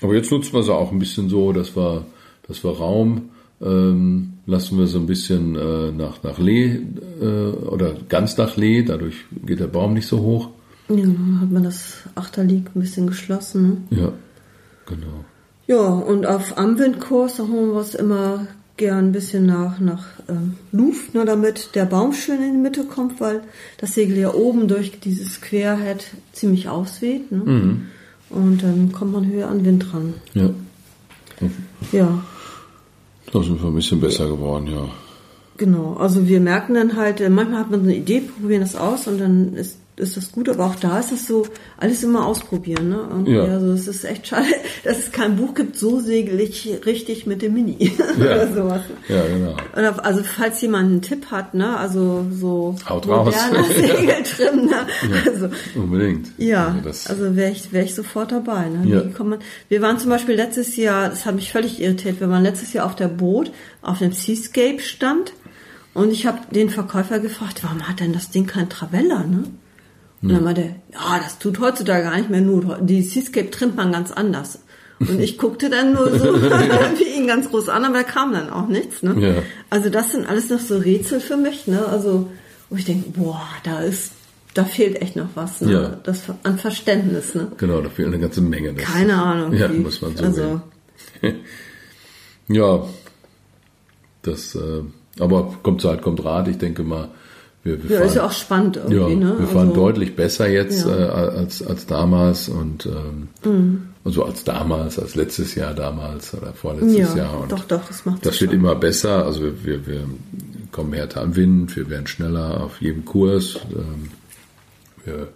Aber 0.00 0.14
jetzt 0.14 0.30
nutzen 0.30 0.52
wir 0.52 0.62
sie 0.62 0.72
auch 0.72 0.92
ein 0.92 1.00
bisschen 1.00 1.28
so, 1.28 1.52
dass 1.52 1.76
wir, 1.76 2.06
dass 2.46 2.62
wir 2.62 2.70
Raum 2.70 3.30
ähm, 3.60 4.34
lassen 4.46 4.78
wir 4.78 4.86
so 4.86 4.98
ein 4.98 5.06
bisschen 5.06 5.56
äh, 5.56 5.92
nach, 5.92 6.22
nach 6.22 6.38
Lee 6.38 6.80
äh, 7.20 7.24
oder 7.24 7.94
ganz 8.08 8.36
nach 8.36 8.56
Lee, 8.56 8.82
dadurch 8.82 9.16
geht 9.44 9.60
der 9.60 9.66
Baum 9.66 9.94
nicht 9.94 10.06
so 10.06 10.20
hoch. 10.20 10.48
Ja, 10.88 11.04
hat 11.40 11.50
man 11.50 11.62
das 11.62 11.98
Achterlieg 12.14 12.70
ein 12.74 12.80
bisschen 12.80 13.06
geschlossen. 13.06 13.86
Ne? 13.90 13.98
Ja, 14.00 14.12
genau. 14.86 15.24
Ja, 15.70 15.86
und 15.86 16.26
auf 16.26 16.58
Amwindkurs, 16.58 17.38
holen 17.38 17.74
wir 17.74 17.80
es 17.80 17.94
immer 17.94 18.48
gern 18.76 19.10
ein 19.10 19.12
bisschen 19.12 19.46
nach, 19.46 19.78
nach 19.78 20.04
ähm, 20.28 20.56
Luft, 20.72 21.14
ne, 21.14 21.24
damit 21.24 21.76
der 21.76 21.84
Baum 21.84 22.12
schön 22.12 22.42
in 22.42 22.54
die 22.54 22.58
Mitte 22.58 22.82
kommt, 22.82 23.20
weil 23.20 23.42
das 23.78 23.94
Segel 23.94 24.18
ja 24.18 24.34
oben 24.34 24.66
durch 24.66 24.98
dieses 24.98 25.40
Querhead 25.40 26.04
ziemlich 26.32 26.68
ausweht. 26.68 27.30
Ne? 27.30 27.38
Mhm. 27.44 27.86
Und 28.30 28.64
dann 28.64 28.90
kommt 28.90 29.12
man 29.12 29.30
höher 29.30 29.46
an 29.46 29.64
Wind 29.64 29.94
ran. 29.94 30.14
Ja. 30.34 30.50
Ja, 31.92 32.24
Da 33.32 33.40
sind 33.40 33.62
wir 33.62 33.68
ein 33.68 33.74
bisschen 33.76 34.00
besser 34.00 34.26
geworden, 34.26 34.66
ja. 34.66 34.88
genau. 35.56 35.94
Also 36.00 36.26
wir 36.26 36.40
merken 36.40 36.74
dann 36.74 36.96
halt, 36.96 37.20
äh, 37.20 37.30
manchmal 37.30 37.60
hat 37.60 37.70
man 37.70 37.82
so 37.82 37.86
eine 37.86 37.96
Idee, 37.96 38.22
probieren 38.22 38.62
das 38.62 38.74
aus 38.74 39.06
und 39.06 39.18
dann 39.20 39.54
ist, 39.54 39.78
ist 40.00 40.16
das 40.16 40.32
gut, 40.32 40.48
aber 40.48 40.66
auch 40.66 40.74
da 40.74 40.98
ist 40.98 41.12
das 41.12 41.26
so, 41.26 41.46
alles 41.76 42.02
immer 42.02 42.26
ausprobieren. 42.26 42.88
Ne? 42.88 43.06
Irgendwie, 43.10 43.32
Ja. 43.34 43.44
Also 43.44 43.72
es 43.72 43.86
ist 43.86 44.04
echt 44.04 44.26
schade, 44.26 44.46
dass 44.84 44.98
es 44.98 45.12
kein 45.12 45.36
Buch 45.36 45.54
gibt, 45.54 45.76
so 45.76 46.00
segel 46.00 46.40
ich 46.40 46.68
richtig 46.86 47.26
mit 47.26 47.42
dem 47.42 47.54
Mini. 47.54 47.92
Ja. 48.18 48.34
Oder 48.34 48.52
sowas. 48.54 48.80
Ja, 49.08 49.22
genau. 49.26 49.56
Oder, 49.76 50.04
also 50.04 50.22
falls 50.22 50.60
jemand 50.60 50.90
einen 50.90 51.02
Tipp 51.02 51.26
hat, 51.30 51.54
ne, 51.54 51.76
also 51.76 52.26
so 52.30 52.74
Haut 52.88 53.06
raus. 53.08 53.34
Segeltrim, 53.76 54.66
ne? 54.66 54.86
Also 55.26 55.48
Unbedingt. 55.74 56.28
ja, 56.38 56.74
Also 56.84 57.10
also 57.10 57.36
wäre 57.36 57.50
ich, 57.52 57.72
wär 57.72 57.84
ich 57.84 57.94
sofort 57.94 58.32
dabei. 58.32 58.68
Ne? 58.68 58.88
Ja. 58.88 59.24
Man, 59.24 59.38
wir 59.68 59.80
waren 59.82 59.98
zum 59.98 60.10
Beispiel 60.10 60.34
letztes 60.34 60.76
Jahr, 60.76 61.08
das 61.08 61.24
hat 61.26 61.34
mich 61.34 61.52
völlig 61.52 61.80
irritiert, 61.80 62.20
wir 62.20 62.28
waren 62.30 62.42
letztes 62.42 62.72
Jahr 62.72 62.86
auf 62.86 62.96
der 62.96 63.08
Boot, 63.08 63.52
auf 63.82 63.98
dem 63.98 64.12
Seascape 64.12 64.80
stand 64.80 65.32
und 65.94 66.10
ich 66.12 66.26
habe 66.26 66.38
den 66.50 66.70
Verkäufer 66.70 67.18
gefragt, 67.18 67.62
warum 67.62 67.88
hat 67.88 68.00
denn 68.00 68.12
das 68.12 68.30
Ding 68.30 68.46
kein 68.46 68.68
Traveller, 68.68 69.24
ne? 69.24 69.44
Und 70.22 70.32
dann 70.32 70.44
meinte 70.44 70.60
er, 70.62 70.74
ja, 70.92 71.18
das 71.22 71.38
tut 71.38 71.60
heutzutage 71.60 72.04
gar 72.04 72.16
nicht 72.16 72.30
mehr 72.30 72.42
Not. 72.42 72.78
Die 72.82 73.02
Seascape 73.02 73.50
trimmt 73.50 73.76
man 73.76 73.90
ganz 73.90 74.10
anders. 74.10 74.60
Und 74.98 75.18
ich 75.18 75.38
guckte 75.38 75.70
dann 75.70 75.94
nur 75.94 76.10
so 76.18 76.34
wie 76.98 77.16
ihn 77.16 77.26
ganz 77.26 77.48
groß 77.48 77.70
an, 77.70 77.86
aber 77.86 77.94
da 77.94 78.02
kam 78.02 78.32
dann 78.32 78.50
auch 78.50 78.68
nichts. 78.68 79.02
Ne? 79.02 79.14
Ja. 79.18 79.42
Also 79.70 79.88
das 79.88 80.12
sind 80.12 80.28
alles 80.28 80.50
noch 80.50 80.60
so 80.60 80.76
Rätsel 80.76 81.20
für 81.20 81.38
mich. 81.38 81.66
Ne? 81.66 81.86
Also 81.86 82.30
wo 82.68 82.76
ich 82.76 82.84
denke, 82.84 83.10
boah, 83.10 83.46
da 83.64 83.80
ist, 83.80 84.12
da 84.52 84.64
fehlt 84.64 85.00
echt 85.00 85.16
noch 85.16 85.28
was. 85.34 85.62
Ne? 85.62 85.72
Ja. 85.72 85.88
Das 86.02 86.24
an 86.42 86.58
Verständnis. 86.58 87.34
Ne? 87.34 87.50
genau, 87.56 87.80
da 87.80 87.88
fehlt 87.88 88.08
eine 88.08 88.18
ganze 88.18 88.42
Menge. 88.42 88.74
Das, 88.74 88.84
Keine 88.84 89.14
Ahnung. 89.14 89.54
Ja, 89.54 89.68
muss 89.68 90.02
man 90.02 90.16
so 90.16 90.24
Also. 90.24 90.60
Ja, 92.52 92.84
das, 94.22 94.56
äh, 94.56 94.82
aber 95.20 95.56
kommt 95.62 95.82
Zeit, 95.82 96.02
kommt 96.02 96.24
Rat. 96.24 96.48
Ich 96.48 96.58
denke 96.58 96.82
mal, 96.82 97.10
wir, 97.62 97.82
wir 97.82 97.90
ja, 97.90 97.98
fahren, 97.98 98.08
ist 98.08 98.14
ja 98.16 98.24
auch 98.26 98.32
spannend 98.32 98.76
ja, 98.76 98.82
irgendwie. 98.84 99.16
ne? 99.16 99.34
wir 99.38 99.46
fahren 99.46 99.68
also, 99.68 99.80
deutlich 99.80 100.16
besser 100.16 100.48
jetzt 100.48 100.86
Ja. 100.86 100.94
Mhm. 100.94 101.02
äh, 101.02 101.04
als, 101.38 101.66
als 101.66 101.86
damals 101.86 102.48
und 102.48 102.86
ähm, 102.86 103.82
also 104.02 104.24
als 104.24 104.44
damals, 104.44 104.98
als 104.98 105.14
letztes 105.14 105.54
Jahr 105.54 105.74
damals 105.74 106.32
oder 106.32 106.54
vorletztes 106.54 107.14
Ja, 107.14 107.16
Jahr. 107.16 107.40
Und 107.42 107.52
doch, 107.52 107.64
doch, 107.64 107.86
das 107.86 108.06
macht 108.06 108.24
Das 108.24 108.40
wird 108.40 108.52
immer 108.52 108.74
besser. 108.74 109.26
Also 109.26 109.42
wir, 109.42 109.64
wir, 109.64 109.86
wir 109.86 110.04
kommen 110.72 110.94
härter 110.94 111.20
am 111.20 111.36
Wind, 111.36 111.76
wir 111.76 111.90
werden 111.90 112.06
schneller 112.06 112.62
auf 112.62 112.80
jedem 112.80 113.04
Kurs. 113.04 113.58
Ähm, 113.72 114.08
wir, 115.04 115.28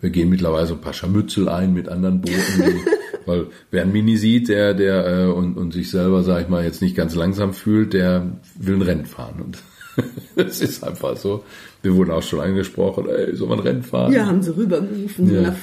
wir 0.00 0.10
gehen 0.10 0.30
mittlerweile 0.30 0.66
so 0.66 0.74
ein 0.74 0.80
paar 0.80 0.94
Scharmützel 0.94 1.48
ein 1.48 1.74
mit 1.74 1.88
anderen 1.88 2.22
Booten, 2.22 2.62
die, 2.64 2.80
weil 3.26 3.48
wer 3.70 3.82
ein 3.82 3.92
Mini 3.92 4.16
sieht, 4.16 4.48
der, 4.48 4.72
der 4.72 5.06
äh, 5.06 5.26
und, 5.26 5.58
und 5.58 5.72
sich 5.72 5.90
selber, 5.90 6.22
sag 6.22 6.42
ich 6.42 6.48
mal, 6.48 6.64
jetzt 6.64 6.80
nicht 6.80 6.96
ganz 6.96 7.14
langsam 7.14 7.52
fühlt, 7.52 7.92
der 7.92 8.38
will 8.54 8.76
ein 8.76 8.82
Rennen 8.82 9.06
fahren. 9.06 9.42
Und 9.44 9.58
das 10.36 10.60
ist 10.60 10.82
einfach 10.84 11.16
so. 11.16 11.44
Wir 11.82 11.94
wurden 11.94 12.10
auch 12.10 12.22
schon 12.22 12.40
angesprochen, 12.40 13.06
ey, 13.08 13.36
soll 13.36 13.48
man 13.48 13.60
Rennen 13.60 13.82
fahren? 13.82 14.12
Ja, 14.12 14.26
haben 14.26 14.42
sie 14.42 14.56
rübergerufen, 14.56 15.32
Ja, 15.32 15.40
der 15.42 15.56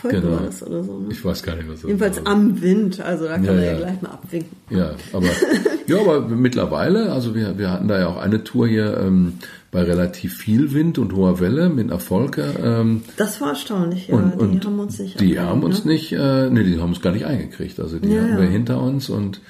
Folge 0.00 0.20
genau. 0.22 0.32
war 0.36 0.42
das 0.46 0.62
oder 0.62 0.82
so. 0.82 0.98
Ne? 1.00 1.08
Ich 1.10 1.22
weiß 1.24 1.42
gar 1.42 1.54
nicht, 1.56 1.68
was 1.68 1.80
das 1.82 1.84
Jedenfalls 1.88 2.16
war. 2.24 2.32
am 2.32 2.62
Wind, 2.62 3.00
also 3.00 3.24
da 3.26 3.34
kann 3.34 3.44
Ja, 3.44 3.52
man 3.52 3.62
ja, 3.62 3.72
ja. 3.72 3.76
gleich 3.78 4.02
mal 4.02 4.08
abwinken. 4.10 4.56
Ja, 4.70 4.94
aber 5.12 5.26
ja, 5.86 6.00
aber 6.00 6.20
mittlerweile, 6.28 7.12
also 7.12 7.34
wir, 7.34 7.58
wir 7.58 7.70
hatten 7.70 7.88
da 7.88 7.98
ja 8.00 8.08
auch 8.08 8.16
eine 8.16 8.42
Tour 8.42 8.66
hier 8.68 8.96
ähm, 8.98 9.34
bei 9.70 9.82
relativ 9.82 10.34
viel 10.38 10.72
Wind 10.72 10.98
und 10.98 11.12
hoher 11.14 11.38
Welle 11.40 11.68
mit 11.68 11.90
Erfolge. 11.90 12.46
Ähm, 12.62 13.02
Das 13.18 13.40
war 13.42 13.50
erstaunlich, 13.50 14.08
ja. 14.08 14.14
und, 14.14 14.32
die 14.34 14.38
und 14.44 14.64
haben 14.64 14.78
uns 14.80 14.98
nicht 14.98 15.20
die 15.20 15.38
haben 15.38 15.62
uns 15.62 15.84
ne? 15.84 15.92
nicht, 15.92 16.12
äh, 16.12 16.48
nee, 16.48 16.62
die 16.62 16.80
haben 16.80 16.88
uns 16.90 17.02
gar 17.02 17.12
nicht 17.12 17.26
eingekriegt. 17.26 17.78
Also 17.80 17.98
die 17.98 18.18
hatten 18.18 18.38
wir 18.38 18.48
hinter 18.48 18.80
uns 18.80 19.10
und 19.10 19.40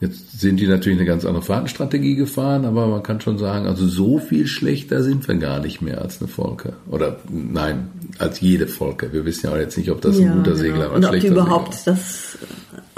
jetzt 0.00 0.40
sind 0.40 0.60
die 0.60 0.66
natürlich 0.66 0.98
eine 0.98 1.06
ganz 1.06 1.24
andere 1.24 1.42
Fahrtenstrategie 1.42 2.16
gefahren, 2.16 2.64
aber 2.64 2.86
man 2.86 3.02
kann 3.02 3.20
schon 3.20 3.38
sagen, 3.38 3.66
also 3.66 3.86
so 3.86 4.18
viel 4.18 4.46
schlechter 4.46 5.02
sind 5.02 5.26
wir 5.26 5.36
gar 5.36 5.60
nicht 5.60 5.80
mehr 5.80 6.02
als 6.02 6.20
eine 6.20 6.28
Volke. 6.28 6.74
Oder 6.90 7.18
nein, 7.30 7.88
als 8.18 8.40
jede 8.40 8.66
Volke. 8.66 9.12
Wir 9.12 9.24
wissen 9.24 9.46
ja 9.46 9.52
auch 9.52 9.58
jetzt 9.58 9.78
nicht, 9.78 9.90
ob 9.90 10.00
das 10.00 10.16
ein 10.16 10.22
Ja, 10.24 10.32
guter 10.32 10.52
genau. 10.52 10.56
Segler 10.56 10.86
oder 10.86 10.88
ein 10.88 10.96
Und 10.96 11.04
ob 11.04 11.12
die 11.12 11.20
schlechter 11.20 11.40
überhaupt 11.40 11.74
Segler 11.74 11.94
das 11.94 12.38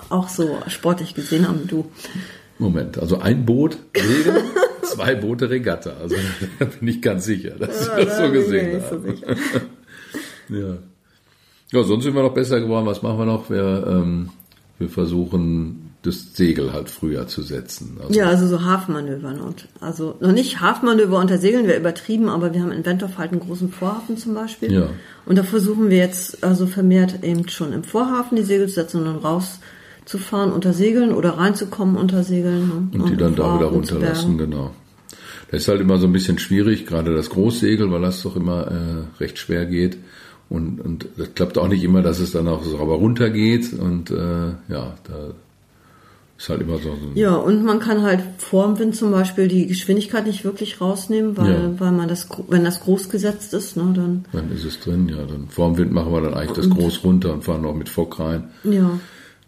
auch 0.09 0.28
so 0.28 0.59
sportlich 0.68 1.14
gesehen 1.14 1.48
haben, 1.48 1.66
du. 1.66 1.87
Moment, 2.59 2.98
also 2.98 3.18
ein 3.18 3.44
Boot 3.44 3.76
Segel, 3.94 4.42
zwei 4.82 5.14
Boote 5.14 5.50
Regatta. 5.50 5.94
Also 6.00 6.16
da 6.59 6.64
bin 6.64 6.88
ich 6.88 7.02
ganz 7.02 7.24
sicher, 7.24 7.50
dass 7.59 7.85
sie 7.85 8.04
das 8.04 8.16
so 8.16 8.24
ich 8.24 8.32
gesehen 8.32 8.76
nicht 8.76 8.88
so. 8.88 8.96
Ja. 10.48 10.76
ja, 11.72 11.82
sonst 11.82 12.04
sind 12.04 12.14
wir 12.14 12.22
noch 12.22 12.32
besser 12.32 12.61
geworden. 12.61 12.87
Was 12.87 13.02
machen 13.02 13.18
wir 13.18 13.26
noch? 13.26 13.50
Wir, 13.50 13.85
ähm, 13.88 14.28
wir 14.78 14.88
versuchen, 14.88 15.86
das 16.07 16.35
Segel 16.35 16.73
halt 16.73 16.88
früher 16.88 17.27
zu 17.27 17.42
setzen. 17.42 17.99
Also, 18.01 18.19
Ja, 18.19 18.27
also 18.27 18.47
so 18.47 18.64
Hafenmanöver. 18.64 19.33
ne? 19.33 19.42
Und 19.42 19.69
also 19.81 20.16
noch 20.21 20.33
nicht 20.33 20.61
Hafenmanöver 20.61 21.19
unter 21.19 21.38
Segeln, 21.38 21.66
wäre 21.66 21.79
übertrieben, 21.79 22.29
aber 22.29 22.55
wir 22.55 22.62
haben 22.62 22.73
in 22.73 22.85
Wentorf 22.87 23.19
halt 23.19 23.33
einen 23.33 23.40
großen 23.40 23.71
Vorhafen 23.71 24.16
zum 24.16 24.35
Beispiel. 24.35 24.73
Ja. 24.73 24.88
Und 25.25 25.37
da 25.37 25.42
versuchen 25.42 25.90
wir 25.90 25.99
jetzt 25.99 26.45
also 26.45 26.66
vermehrt 26.66 27.23
eben 27.23 27.49
schon 27.49 27.73
im 27.73 27.85
Vorhafen 27.85 28.37
die 28.37 28.45
Segel 28.45 28.69
zu 28.69 28.75
setzen 28.75 28.99
und 29.01 29.07
dann 29.07 29.16
rauszufahren 29.16 30.53
unter 30.53 30.73
Segeln 30.73 31.12
oder 31.12 31.31
reinzukommen 31.31 31.97
unter 31.97 32.23
Segeln. 32.23 32.90
Ne? 32.92 33.01
und 33.03 33.11
die 33.11 33.16
dann 33.16 33.35
da 33.35 33.57
wieder 33.57 33.66
runterlassen, 33.66 34.38
genau. 34.38 34.73
Das 35.51 35.62
ist 35.62 35.69
halt 35.69 35.81
immer 35.81 35.99
so 35.99 36.07
ein 36.07 36.12
bisschen 36.12 36.38
schwierig, 36.38 36.87
gerade 36.87 37.14
das 37.14 37.31
Großsegel, 37.31 37.90
weil 37.90 38.03
das 38.03 38.23
doch 38.23 38.37
immer 38.37 38.66
äh, 38.66 39.23
recht 39.23 39.38
schwer 39.38 39.66
geht. 39.66 39.97
Und, 40.49 40.81
und 40.81 41.09
das 41.16 41.35
klappt 41.35 41.59
auch 41.59 41.69
nicht 41.69 41.83
immer, 41.83 42.03
dass 42.03 42.21
es 42.21 42.33
dann 42.33 42.49
auch 42.49 42.62
sauber 42.64 42.95
runtergeht. 42.95 43.73
Und 43.73 44.11
äh, 44.11 44.49
ja, 44.69 44.95
da 45.05 45.35
ist 46.38 46.49
halt 46.51 46.61
immer 46.61 46.77
so, 46.79 46.90
Ja, 47.14 47.35
und 47.35 47.64
man 47.64 47.79
kann 47.79 48.03
halt 48.03 48.20
vorm 48.38 48.79
Wind 48.79 48.94
zum 48.94 49.11
Beispiel 49.11 49.49
die 49.49 49.66
Geschwindigkeit 49.66 50.27
nicht 50.27 50.44
wirklich 50.44 50.81
rausnehmen, 50.81 51.37
weil, 51.37 51.53
Ja. 51.53 51.81
weil 51.81 51.92
man 51.92 52.09
das, 52.09 52.29
wenn 52.49 52.64
das 52.64 52.81
groß 52.81 53.09
gesetzt 53.09 53.55
ist, 53.55 53.77
ne, 53.77 53.92
dann, 53.94 54.25
Dann 54.33 54.53
ist 54.53 54.64
es 54.64 54.79
drin, 54.81 55.09
ja. 55.09 55.16
Dann 55.25 55.49
vorm 55.49 55.77
Wind 55.79 55.92
machen 55.92 56.12
wir 56.12 56.20
dann 56.20 56.35
eigentlich 56.35 56.57
das 56.57 56.68
groß 56.68 57.03
runter 57.05 57.33
und 57.33 57.42
fahren 57.44 57.62
noch 57.62 57.75
mit 57.75 57.88
Fock 57.88 58.20
rein. 58.20 58.44
ja. 58.64 58.99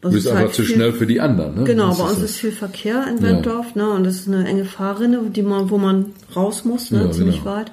Du 0.00 0.06
Das 0.06 0.14
bist 0.14 0.26
ist 0.26 0.30
einfach 0.30 0.44
halt 0.44 0.54
zu 0.54 0.62
viel- 0.62 0.74
schnell 0.76 0.92
für 0.92 1.06
die 1.08 1.20
anderen, 1.20 1.56
ne? 1.56 1.64
Genau, 1.64 1.88
Das 1.88 1.98
bei 1.98 2.04
uns 2.04 2.20
das. 2.20 2.30
ist 2.30 2.36
viel 2.36 2.52
Verkehr 2.52 3.04
in 3.10 3.16
Ja. 3.16 3.30
Wenddorf, 3.32 3.74
ne, 3.74 3.90
und 3.90 4.04
das 4.04 4.14
ist 4.14 4.28
eine 4.28 4.46
enge 4.46 4.64
Fahrrinne, 4.64 5.20
die 5.34 5.42
man, 5.42 5.70
wo 5.70 5.76
man 5.78 6.06
raus 6.36 6.64
muss, 6.64 6.92
ne, 6.92 7.00
Ja, 7.02 7.10
ziemlich 7.10 7.42
genau. 7.42 7.56
weit. 7.56 7.72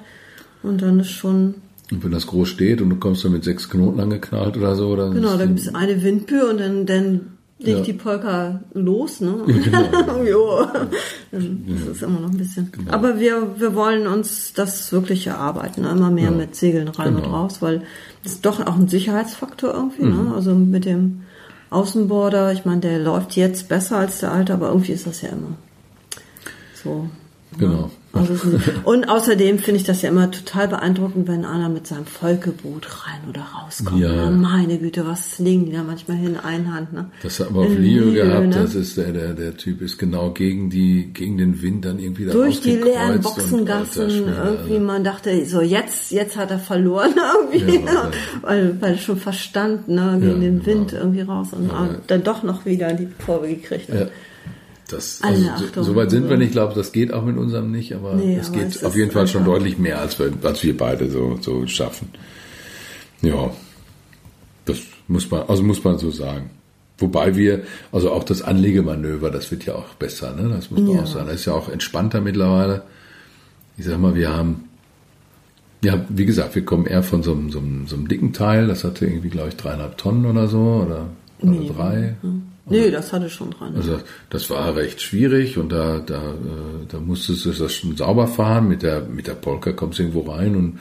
Und 0.64 0.82
dann 0.82 0.98
ist 0.98 1.10
schon, 1.12 1.54
Und 1.92 2.02
wenn 2.02 2.10
das 2.10 2.26
groß 2.26 2.48
steht 2.48 2.82
und 2.82 2.90
du 2.90 2.96
kommst 2.96 3.24
dann 3.24 3.30
mit 3.30 3.44
sechs 3.44 3.70
Knoten 3.70 4.00
angeknallt 4.00 4.56
oder 4.56 4.74
so, 4.74 4.96
dann 4.96 5.14
genau, 5.14 5.34
ist 5.34 5.38
da 5.40 5.46
gibt 5.46 5.60
es 5.60 5.72
eine 5.72 6.02
Windböe 6.02 6.50
und 6.50 6.58
dann, 6.58 6.84
dann 6.84 7.20
legt 7.58 7.78
Ja. 7.78 7.84
die 7.84 7.92
Polka 7.94 8.60
los, 8.74 9.20
ne? 9.20 9.34
genau. 9.46 10.22
jo. 10.28 10.66
Das 11.30 11.42
ist 11.42 12.02
immer 12.02 12.20
noch 12.20 12.30
ein 12.30 12.36
bisschen. 12.36 12.70
Genau. 12.72 12.92
Aber 12.92 13.18
wir, 13.18 13.58
wir 13.58 13.74
wollen 13.74 14.06
uns 14.06 14.52
das 14.54 14.92
wirklich 14.92 15.26
erarbeiten, 15.26 15.82
ne? 15.82 15.90
immer 15.90 16.10
mehr 16.10 16.24
Ja. 16.24 16.30
mit 16.32 16.54
Segeln 16.54 16.88
rein 16.88 17.16
und 17.16 17.22
Genau. 17.22 17.36
raus, 17.42 17.62
weil 17.62 17.82
das 18.22 18.32
ist 18.32 18.44
doch 18.46 18.60
auch 18.66 18.76
ein 18.76 18.88
Sicherheitsfaktor 18.88 19.72
irgendwie, 19.72 20.04
Mhm. 20.04 20.24
ne? 20.28 20.34
Also 20.34 20.54
mit 20.54 20.84
dem 20.84 21.22
Außenborder, 21.70 22.52
ich 22.52 22.64
meine, 22.64 22.80
der 22.80 22.98
läuft 22.98 23.36
jetzt 23.36 23.68
besser 23.68 23.98
als 23.98 24.20
der 24.20 24.32
alte, 24.32 24.52
aber 24.54 24.68
irgendwie 24.68 24.92
ist 24.92 25.06
das 25.06 25.22
ja 25.22 25.30
immer 25.30 25.56
so. 26.82 27.08
Genau. 27.58 27.90
Also 28.16 28.34
und 28.84 29.08
außerdem 29.08 29.58
finde 29.58 29.80
ich 29.80 29.86
das 29.86 30.02
ja 30.02 30.08
immer 30.08 30.30
total 30.30 30.68
beeindruckend, 30.68 31.28
wenn 31.28 31.44
einer 31.44 31.68
mit 31.68 31.86
seinem 31.86 32.06
Volkeboot 32.06 32.86
rein 33.06 33.20
oder 33.28 33.42
rauskommt. 33.42 34.00
Ja. 34.00 34.30
Ne? 34.30 34.36
Meine 34.36 34.78
Güte, 34.78 35.06
was 35.06 35.38
legen 35.38 35.66
die 35.66 35.72
da 35.72 35.82
manchmal 35.82 36.16
hin, 36.16 36.36
Einhand, 36.36 36.92
ne? 36.92 37.10
Das 37.22 37.40
hat 37.40 37.50
man 37.50 37.66
auf 37.66 37.76
Liö, 37.76 38.12
gehabt, 38.12 38.46
ne? 38.48 38.54
das 38.54 38.74
ist 38.74 38.96
der, 38.96 39.12
der, 39.12 39.34
der 39.34 39.56
Typ 39.56 39.80
ist 39.80 39.98
genau 39.98 40.30
gegen 40.30 40.70
die, 40.70 41.12
gegen 41.12 41.38
den 41.38 41.62
Wind 41.62 41.84
dann 41.84 41.98
irgendwie 41.98 42.26
da 42.26 42.32
Durch 42.32 42.60
die 42.60 42.76
leeren 42.76 43.16
und, 43.16 43.22
Boxengassen 43.22 44.10
irgendwie, 44.10 44.74
also. 44.74 44.80
man 44.80 45.04
dachte, 45.04 45.44
so 45.46 45.60
jetzt, 45.60 46.10
jetzt 46.12 46.36
hat 46.36 46.50
er 46.50 46.58
verloren 46.58 47.14
irgendwie, 47.52 47.84
Ja, 47.84 47.92
ja. 47.92 48.10
weil, 48.42 48.80
weil 48.80 48.98
schon 48.98 49.16
Verstand, 49.18 49.88
ne, 49.88 50.18
gegen 50.20 50.42
Ja, 50.42 50.48
den 50.48 50.66
Wind 50.66 50.90
genau. 50.90 51.02
irgendwie 51.02 51.20
raus 51.22 51.48
und 51.52 51.70
dann 52.06 52.22
doch 52.24 52.42
noch 52.42 52.64
wieder 52.66 52.92
die 52.92 53.08
Kurve 53.24 53.48
gekriegt. 53.48 53.88
Ja. 53.88 54.06
Das, 54.88 55.20
Alle 55.22 55.50
also, 55.52 55.64
Achtung. 55.66 55.84
so, 55.84 55.96
weit 55.96 56.10
sind 56.10 56.28
wir 56.28 56.36
nicht, 56.36 56.48
ich 56.48 56.52
glaube, 56.52 56.74
das 56.74 56.92
geht 56.92 57.12
auch 57.12 57.24
mit 57.24 57.36
unserem 57.36 57.72
nicht, 57.72 57.92
aber 57.92 58.14
Nee, 58.14 58.36
es 58.36 58.48
aber 58.48 58.58
geht 58.58 58.68
es 58.68 58.84
auf 58.84 58.94
jeden 58.96 59.10
Fall 59.10 59.26
schon 59.26 59.44
deutlich 59.44 59.78
mehr, 59.78 60.00
als 60.00 60.18
wir, 60.18 60.32
als 60.42 60.62
wir 60.62 60.76
beide 60.76 61.10
so, 61.10 61.38
so 61.40 61.66
schaffen. 61.66 62.08
Ja, 63.20 63.50
das 64.64 64.78
muss 65.08 65.28
man, 65.30 65.42
also 65.48 65.62
muss 65.64 65.82
man 65.82 65.98
so 65.98 66.10
sagen. 66.10 66.50
Wobei 66.98 67.34
wir, 67.36 67.62
also 67.92 68.10
auch 68.12 68.24
das 68.24 68.42
Anlegemanöver, 68.42 69.30
das 69.30 69.50
wird 69.50 69.66
ja 69.66 69.74
auch 69.74 69.94
besser, 69.94 70.32
ne? 70.34 70.48
Das 70.48 70.70
muss 70.70 70.80
man 70.80 70.94
Ja. 70.96 71.02
auch 71.02 71.06
sagen. 71.06 71.26
Das 71.26 71.36
ist 71.36 71.44
ja 71.46 71.52
auch 71.52 71.68
entspannter 71.68 72.20
mittlerweile. 72.20 72.82
Ich 73.76 73.84
sag 73.86 73.98
mal, 73.98 74.14
wir 74.14 74.30
haben, 74.34 74.64
ja, 75.82 76.04
wie 76.08 76.24
gesagt, 76.26 76.54
wir 76.54 76.64
kommen 76.64 76.86
eher 76.86 77.02
von 77.02 77.22
so 77.22 77.32
einem, 77.32 77.50
so 77.50 77.58
einem, 77.58 77.86
so 77.86 77.96
einem 77.96 78.08
dicken 78.08 78.32
Teil, 78.32 78.66
das 78.68 78.84
hatte 78.84 79.04
irgendwie, 79.04 79.28
glaube 79.28 79.48
ich, 79.48 79.56
dreieinhalb 79.56 79.98
Tonnen 79.98 80.24
oder 80.26 80.46
so, 80.48 80.84
oder, 80.86 81.08
oder 81.40 81.50
Nee. 81.50 81.70
drei. 81.76 82.14
Nee, 82.68 82.90
das 82.90 83.12
hatte 83.12 83.30
schon 83.30 83.50
dran. 83.50 83.76
Also 83.76 84.00
das 84.28 84.50
war 84.50 84.74
recht 84.74 85.00
schwierig 85.00 85.56
und 85.56 85.70
da, 85.70 86.00
da, 86.00 86.32
äh, 86.32 86.86
da 86.88 86.98
musstest 86.98 87.44
du 87.44 87.52
das 87.52 87.72
schon 87.72 87.96
sauber 87.96 88.26
fahren. 88.26 88.68
Mit 88.68 88.82
der, 88.82 89.02
mit 89.02 89.28
der 89.28 89.34
Polka 89.34 89.72
kommst 89.72 89.98
du 89.98 90.02
irgendwo 90.02 90.30
rein 90.30 90.56
und, 90.56 90.80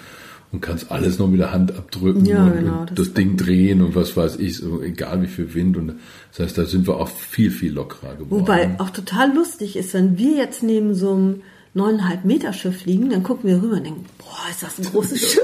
und 0.52 0.62
kannst 0.62 0.92
alles 0.92 1.20
noch 1.20 1.28
mit 1.28 1.40
der 1.40 1.52
Hand 1.52 1.78
abdrücken 1.78 2.26
Ja, 2.26 2.46
und, 2.46 2.58
genau, 2.58 2.86
das 2.86 2.96
das, 2.96 3.14
Ding 3.14 3.38
drehen 3.38 3.84
und 3.84 3.96
was 3.96 4.18
weiß 4.18 4.38
ich, 4.38 4.58
so, 4.58 4.82
egal 4.82 5.22
wie 5.22 5.28
viel 5.28 5.54
Wind. 5.54 5.78
Und 5.78 5.94
das 6.32 6.48
heißt, 6.48 6.58
da 6.58 6.66
sind 6.66 6.88
wir 6.88 6.98
auch 6.98 7.10
viel, 7.10 7.52
viel 7.52 7.74
lockerer 7.74 8.16
geworden. 8.16 8.42
Wobei 8.42 8.80
auch 8.80 8.90
total 8.90 9.36
lustig 9.36 9.76
ist, 9.76 9.94
wenn 9.94 10.18
wir 10.18 10.38
jetzt 10.38 10.64
neben 10.64 10.96
so 10.96 11.14
einem 11.14 11.42
neuneinhalb 11.76 12.26
Meter 12.26 12.54
Schiff 12.54 12.86
liegen, 12.86 13.12
dann 13.12 13.22
gucken 13.22 13.48
wir 13.48 13.62
rüber 13.62 13.76
und 13.76 13.86
denken, 13.86 14.06
boah, 14.18 14.50
ist 14.50 14.64
das 14.64 14.80
ein 14.80 14.86
großes 14.86 15.20
Schiff. 15.34 15.44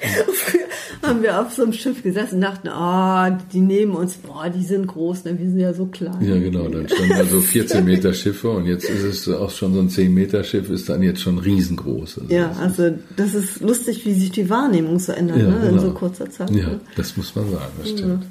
Haben 1.02 1.22
wir 1.22 1.40
auf 1.40 1.52
so 1.52 1.62
einem 1.62 1.72
Schiff 1.72 2.02
gesessen 2.02 2.36
und 2.36 2.40
dachten, 2.42 2.68
ah, 2.68 3.30
die 3.52 3.60
neben 3.60 3.94
uns, 3.94 4.14
boah, 4.14 4.48
die 4.50 4.64
sind 4.64 4.86
groß, 4.86 5.24
ne? 5.24 5.38
wir 5.38 5.48
sind 5.48 5.60
ja 5.60 5.72
so 5.72 5.86
klein. 5.86 6.16
ja, 6.20 6.36
genau, 6.38 6.68
dann 6.68 6.88
standen 6.88 7.10
da 7.10 7.24
so 7.24 7.40
14 7.40 7.84
Meter 7.84 8.12
Schiffe 8.12 8.50
und 8.50 8.66
jetzt 8.66 8.88
ist 8.88 9.04
es 9.04 9.28
auch 9.28 9.50
schon 9.50 9.74
so 9.74 9.80
ein 9.80 9.88
10 9.88 10.12
Meter 10.12 10.42
Schiff, 10.44 10.68
ist 10.70 10.88
dann 10.88 11.02
jetzt 11.02 11.20
schon 11.20 11.38
riesengroß. 11.38 12.18
Also 12.20 12.34
Ja, 12.34 12.48
das 12.48 12.58
also 12.58 12.96
das 13.16 13.34
ist 13.34 13.60
lustig, 13.60 14.04
wie 14.06 14.14
sich 14.14 14.30
die 14.32 14.50
Wahrnehmung 14.50 14.98
so 14.98 15.12
ändert 15.12 15.38
Ja, 15.38 15.48
ne? 15.48 15.56
in 15.62 15.68
genau. 15.70 15.82
so 15.82 15.90
kurzer 15.92 16.28
Zeit. 16.30 16.50
Ja, 16.50 16.66
ne? 16.66 16.80
das 16.96 17.16
muss 17.16 17.34
man 17.36 17.50
sagen, 17.50 17.72
das 17.80 17.90
stimmt. 17.90 18.24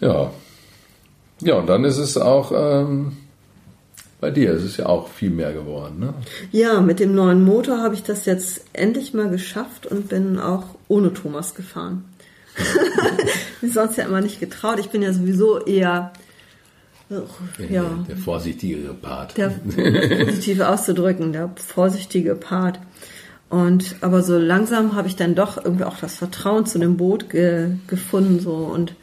Ja. 0.00 0.30
Ja, 1.40 1.54
und 1.58 1.66
dann 1.68 1.84
ist 1.84 1.98
es 1.98 2.16
auch 2.16 2.50
ähm, 2.54 3.12
bei 4.20 4.30
dir, 4.30 4.52
es 4.52 4.64
ist 4.64 4.78
ja 4.78 4.86
auch 4.86 5.08
viel 5.08 5.30
mehr 5.30 5.52
geworden, 5.52 6.00
ne? 6.00 6.14
Ja, 6.50 6.80
mit 6.80 6.98
dem 6.98 7.14
neuen 7.14 7.44
Motor 7.44 7.78
habe 7.78 7.94
ich 7.94 8.02
das 8.02 8.24
jetzt 8.24 8.64
endlich 8.72 9.14
mal 9.14 9.30
geschafft 9.30 9.86
und 9.86 10.08
bin 10.08 10.38
auch 10.38 10.64
ohne 10.88 11.12
Thomas 11.12 11.54
gefahren. 11.54 12.04
Mir 13.60 13.70
sonst 13.70 13.96
ja 13.96 14.04
immer 14.04 14.20
nicht 14.20 14.40
getraut. 14.40 14.80
Ich 14.80 14.90
bin 14.90 15.02
ja 15.02 15.12
sowieso 15.12 15.64
eher 15.64 16.12
ja, 17.10 17.22
Der, 17.58 17.84
der 18.08 18.16
vorsichtigere 18.16 18.92
Part. 18.92 19.36
der 19.36 19.48
positiv 19.48 20.60
auszudrücken, 20.60 21.32
der 21.32 21.50
vorsichtige 21.56 22.34
Part. 22.34 22.80
Und 23.48 23.96
aber 24.02 24.22
so 24.22 24.36
langsam 24.36 24.94
habe 24.94 25.08
ich 25.08 25.16
dann 25.16 25.34
doch 25.34 25.56
irgendwie 25.64 25.84
auch 25.84 25.96
das 25.98 26.16
Vertrauen 26.16 26.66
zu 26.66 26.78
dem 26.78 26.98
Boot 26.98 27.30
ge, 27.30 27.70
gefunden 27.86 28.40
so 28.40 28.56
und 28.56 28.94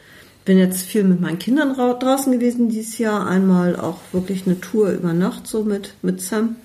bin 0.46 0.58
jetzt 0.58 0.82
viel 0.82 1.04
mit 1.04 1.20
meinen 1.20 1.40
Kindern 1.40 1.72
rau- 1.72 1.98
draußen 1.98 2.32
gewesen 2.32 2.70
dieses 2.70 2.98
Jahr. 2.98 3.28
Einmal 3.28 3.76
auch 3.76 3.98
wirklich 4.12 4.46
eine 4.46 4.62
Tour 4.62 4.92
über 4.92 5.14
Nacht 5.14 5.48
so 5.48 5.64
mit 5.64 5.94
mit 6.02 6.22
Sam 6.22 6.56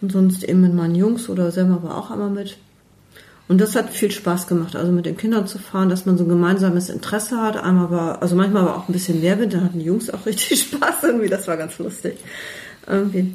und 0.00 0.10
sonst 0.12 0.42
eben 0.44 0.62
mit 0.62 0.74
meinen 0.74 0.94
Jungs 0.94 1.28
oder 1.28 1.50
Sam 1.50 1.82
war 1.82 1.96
auch 1.98 2.10
einmal 2.10 2.30
mit. 2.30 2.56
Und 3.48 3.60
das 3.60 3.74
hat 3.74 3.90
viel 3.90 4.12
Spaß 4.12 4.46
gemacht, 4.46 4.76
also 4.76 4.92
mit 4.92 5.06
den 5.06 5.16
Kindern 5.16 5.46
zu 5.48 5.58
fahren, 5.58 5.88
dass 5.88 6.06
man 6.06 6.16
so 6.16 6.22
ein 6.24 6.28
gemeinsames 6.28 6.88
Interesse 6.88 7.36
hat. 7.42 7.56
Einmal 7.56 7.90
war, 7.90 8.22
also 8.22 8.36
manchmal 8.36 8.64
war 8.64 8.76
auch 8.76 8.88
ein 8.88 8.92
bisschen 8.92 9.20
mehr 9.20 9.38
Wind, 9.40 9.52
dann 9.52 9.64
hatten 9.64 9.80
die 9.80 9.84
Jungs 9.86 10.08
auch 10.08 10.24
richtig 10.26 10.62
Spaß 10.62 11.02
irgendwie, 11.02 11.28
das 11.28 11.48
war 11.48 11.56
ganz 11.56 11.76
lustig. 11.78 12.16
Irgendwie. 12.86 13.34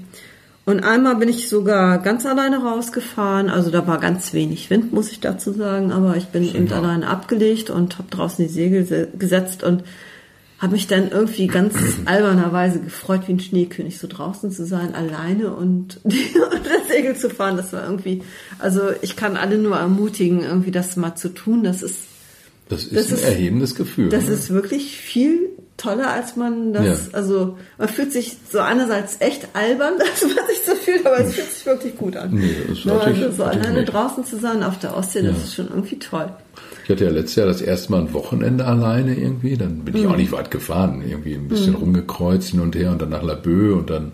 Und 0.65 0.79
einmal 0.83 1.15
bin 1.17 1.29
ich 1.29 1.47
sogar 1.47 1.99
ganz 1.99 2.25
alleine 2.25 2.57
rausgefahren, 2.63 3.49
also 3.49 3.69
da 3.69 3.85
war 3.85 3.99
ganz 3.99 4.33
wenig 4.33 4.69
Wind, 4.71 4.91
muss 4.93 5.11
ich 5.11 5.19
dazu 5.19 5.51
sagen, 5.53 5.91
aber 5.91 6.17
ich 6.17 6.25
bin 6.29 6.43
eben 6.43 6.71
alleine 6.73 7.07
abgelegt 7.07 7.69
und 7.69 7.99
habe 7.99 8.07
draußen 8.09 8.45
die 8.47 8.51
Segel 8.51 8.83
se- 8.85 9.07
gesetzt 9.17 9.61
und 9.63 9.83
habe 10.57 10.71
mich 10.73 10.87
dann 10.87 11.11
irgendwie 11.11 11.45
ganz 11.45 11.75
albernerweise 12.05 12.79
gefreut, 12.79 13.21
wie 13.27 13.33
ein 13.33 13.39
Schneekönig, 13.39 13.99
so 13.99 14.07
draußen 14.07 14.49
zu 14.51 14.65
sein, 14.65 14.95
alleine 14.95 15.53
und, 15.53 15.99
und 16.03 16.13
das 16.13 16.87
Segel 16.89 17.15
zu 17.15 17.29
fahren. 17.29 17.57
Das 17.57 17.71
war 17.71 17.83
irgendwie, 17.83 18.23
also 18.57 18.81
ich 19.03 19.15
kann 19.15 19.37
alle 19.37 19.59
nur 19.59 19.75
ermutigen, 19.77 20.41
irgendwie 20.43 20.71
das 20.71 20.95
mal 20.95 21.13
zu 21.15 21.29
tun. 21.29 21.63
Das 21.63 21.83
ist, 21.83 21.97
Das 22.69 22.85
ist 22.85 22.95
das 22.95 23.07
ein 23.09 23.13
ist- 23.15 23.23
erhebendes 23.25 23.75
Gefühl. 23.75 24.09
das 24.09 24.25
ne? 24.25 24.31
ist 24.33 24.49
wirklich 24.49 24.97
viel 24.97 25.49
toller, 25.77 26.09
als 26.11 26.35
man 26.37 26.71
das, 26.73 26.85
Ja. 26.85 27.17
also 27.17 27.57
man 27.77 27.87
fühlt 27.89 28.11
sich 28.11 28.37
so 28.51 28.59
einerseits 28.59 29.17
echt 29.19 29.49
albern, 29.53 29.93
dass 29.99 30.21
man 30.21 30.47
sich 30.47 30.61
so 30.65 30.73
fühlt, 30.75 31.05
aber 31.05 31.19
es 31.19 31.33
fühlt 31.35 31.51
sich 31.51 31.65
wirklich 31.65 31.95
gut 31.97 32.15
an. 32.15 32.33
Nee, 32.33 32.55
das 32.69 32.85
natürlich- 32.85 33.23
also 33.23 33.37
so 33.37 33.43
alleine 33.43 33.81
nicht. 33.81 33.93
draußen 33.93 34.23
zu 34.23 34.37
sein 34.37 34.63
auf 34.63 34.79
der 34.79 34.95
Ostsee, 34.95 35.21
das 35.21 35.35
Ja. 35.37 35.43
ist 35.43 35.55
schon 35.55 35.67
irgendwie 35.67 35.99
toll. 35.99 36.29
Ich 36.85 36.89
hatte 36.91 37.03
ja 37.05 37.09
letztes 37.09 37.35
Jahr 37.35 37.47
das 37.47 37.61
erste 37.61 37.91
Mal 37.91 38.01
ein 38.01 38.13
Wochenende 38.13 38.63
alleine 38.65 39.15
irgendwie. 39.17 39.57
Dann 39.57 39.79
bin 39.79 39.95
Mhm. 39.95 39.99
ich 39.99 40.07
auch 40.07 40.15
nicht 40.17 40.31
weit 40.31 40.51
gefahren. 40.51 41.01
Irgendwie 41.05 41.33
ein 41.33 41.47
bisschen 41.47 41.73
rumgekreuzt 41.75 42.49
hin 42.49 42.59
und 42.59 42.75
her 42.75 42.91
und 42.91 43.01
dann 43.01 43.09
nach 43.09 43.23
Laboe 43.23 43.73
und 43.75 43.89
dann 43.89 44.11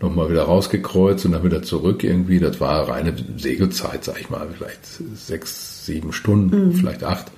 nochmal 0.00 0.30
wieder 0.30 0.42
rausgekreuzt 0.42 1.24
und 1.24 1.32
dann 1.32 1.42
wieder 1.42 1.62
zurück 1.62 2.04
irgendwie. 2.04 2.38
Das 2.38 2.60
war 2.60 2.86
reine 2.88 3.14
Segelzeit, 3.38 4.04
sag 4.04 4.20
ich 4.20 4.28
mal. 4.28 4.46
Vielleicht 4.56 4.80
sechs, 5.16 5.86
sieben 5.86 6.12
Stunden, 6.12 6.66
Mhm. 6.68 6.72
vielleicht 6.74 7.02
acht. 7.02 7.32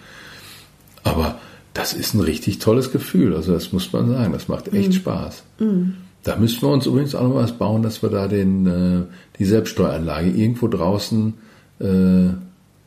Aber 1.05 1.39
das 1.85 1.93
ist 1.93 2.15
ein 2.15 2.21
richtig 2.21 2.59
tolles 2.61 2.91
Gefühl. 2.93 3.35
Also 3.37 3.53
das 3.53 3.73
muss 3.73 3.93
man 3.93 4.09
sagen. 4.09 4.33
Das 4.33 4.49
macht 4.49 4.73
Mhm. 4.73 4.79
echt 4.79 4.95
Spaß. 4.95 5.43
Da 6.23 6.37
müssen 6.37 6.63
wir 6.63 6.69
uns 6.71 6.87
übrigens 6.87 7.15
auch 7.15 7.23
noch 7.29 7.35
was 7.35 7.53
bauen, 7.53 7.83
dass 7.83 8.03
wir 8.03 8.09
da 8.09 8.27
den, 8.29 8.67
äh, 8.67 9.03
die 9.39 9.45
Selbststeueranlage 9.45 10.31
irgendwo 10.31 10.69
draußen 10.69 11.35
äh, 11.81 12.29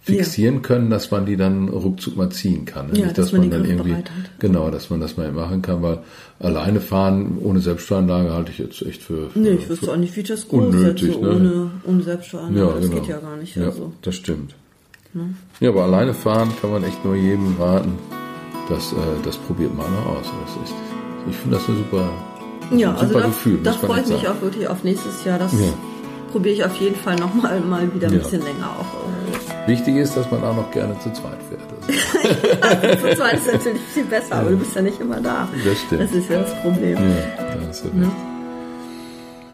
fixieren 0.01 0.61
können, 0.61 0.89
dass 0.89 1.11
man 1.11 1.25
die 1.25 1.35
dann 1.35 1.67
ruckzuck 1.69 2.15
mal 2.15 2.29
ziehen 2.31 2.63
kann. 2.65 2.95
Ja, 2.95 3.05
Nicht, 3.05 3.17
dass 3.17 3.33
man 3.33 3.41
die 3.41 3.49
dann 3.49 3.65
irgendwie, 3.65 3.95
genau, 4.39 4.71
dass 4.71 4.89
man 4.89 5.01
das 5.01 5.17
mal 5.17 5.31
machen 5.31 5.61
kann, 5.61 5.81
weil 5.83 5.99
alleine 6.39 6.79
fahren 6.79 7.37
ohne 7.43 7.59
Selbststeueranlage 7.59 8.33
halte 8.33 8.51
ich 8.51 8.57
jetzt 8.57 8.81
echt 8.83 9.03
für, 9.03 9.29
für 9.29 9.37
Nee, 9.37 9.51
ich 9.51 9.69
wüsste 9.69 9.91
auch 9.91 9.97
nicht, 9.97 10.15
wie 10.15 10.23
das 10.23 10.47
groß 10.47 10.73
unnötig, 10.73 11.13
so 11.13 11.21
ne? 11.21 11.29
ohne, 11.35 11.71
ohne 11.85 12.03
Selbststeueranlage. 12.03 12.65
Ja, 12.67 12.73
das 12.79 12.89
genau. 12.89 13.01
geht 13.01 13.09
ja 13.09 13.17
gar 13.19 13.37
nicht. 13.37 13.55
Ja, 13.57 13.65
Also. 13.65 13.91
das 14.01 14.15
stimmt. 14.15 14.55
Ja, 15.59 15.69
aber 15.69 15.83
alleine 15.83 16.13
fahren 16.13 16.49
kann 16.61 16.71
man 16.71 16.83
echt 16.83 17.03
nur 17.03 17.15
jedem 17.15 17.55
raten. 17.59 17.93
Das, 18.69 18.91
äh, 18.93 18.95
das 19.23 19.37
probiert 19.37 19.75
mal 19.75 19.87
noch 19.89 20.17
aus. 20.17 20.25
Das 20.45 20.69
ist 20.69 20.75
ich 21.29 21.35
finde 21.35 21.57
das 21.57 21.67
eine 21.67 21.77
super, 21.77 22.09
Ja, 22.71 22.89
super 22.91 22.99
also 23.01 23.19
da, 23.19 23.25
Gefühl. 23.27 23.59
da 23.63 23.71
muss 23.71 23.81
man 23.81 23.91
freue 23.91 24.01
ich 24.01 24.07
mich 24.09 24.27
auch 24.29 24.41
wirklich 24.41 24.67
auf 24.67 24.83
nächstes 24.83 25.25
Jahr. 25.25 25.39
Das 25.39 25.51
Ja. 25.53 25.59
probiere 26.31 26.55
ich 26.55 26.63
auf 26.65 26.75
jeden 26.77 26.95
Fall 26.95 27.15
nochmal 27.17 27.59
mal 27.61 27.93
wieder 27.93 28.07
ein 28.07 28.13
Ja. 28.13 28.19
bisschen 28.19 28.43
länger 28.43 28.69
auch. 28.79 29.67
Wichtig 29.67 29.95
ist, 29.97 30.15
dass 30.15 30.29
man 30.31 30.41
auch 30.43 30.55
noch 30.55 30.71
gerne 30.71 30.97
zu 30.99 31.11
zweit 31.11 31.37
fährt. 31.49 31.59
Also, 32.61 33.07
Zu 33.09 33.15
zweit 33.17 33.33
ist 33.35 33.47
natürlich 33.53 33.81
viel 33.93 34.05
besser, 34.05 34.35
aber 34.35 34.51
du 34.51 34.57
bist 34.57 34.73
ja 34.75 34.81
nicht 34.81 34.99
immer 35.01 35.19
da. 35.19 35.47
Das 35.65 35.77
stimmt. 35.79 36.01
Das 36.03 36.11
ist 36.11 36.29
ja 36.29 36.39
das 36.39 36.61
Problem. 36.61 36.95
ja, 36.95 37.43
da 37.45 37.67
hast 37.67 37.83
du 37.83 37.87
recht. 37.89 38.11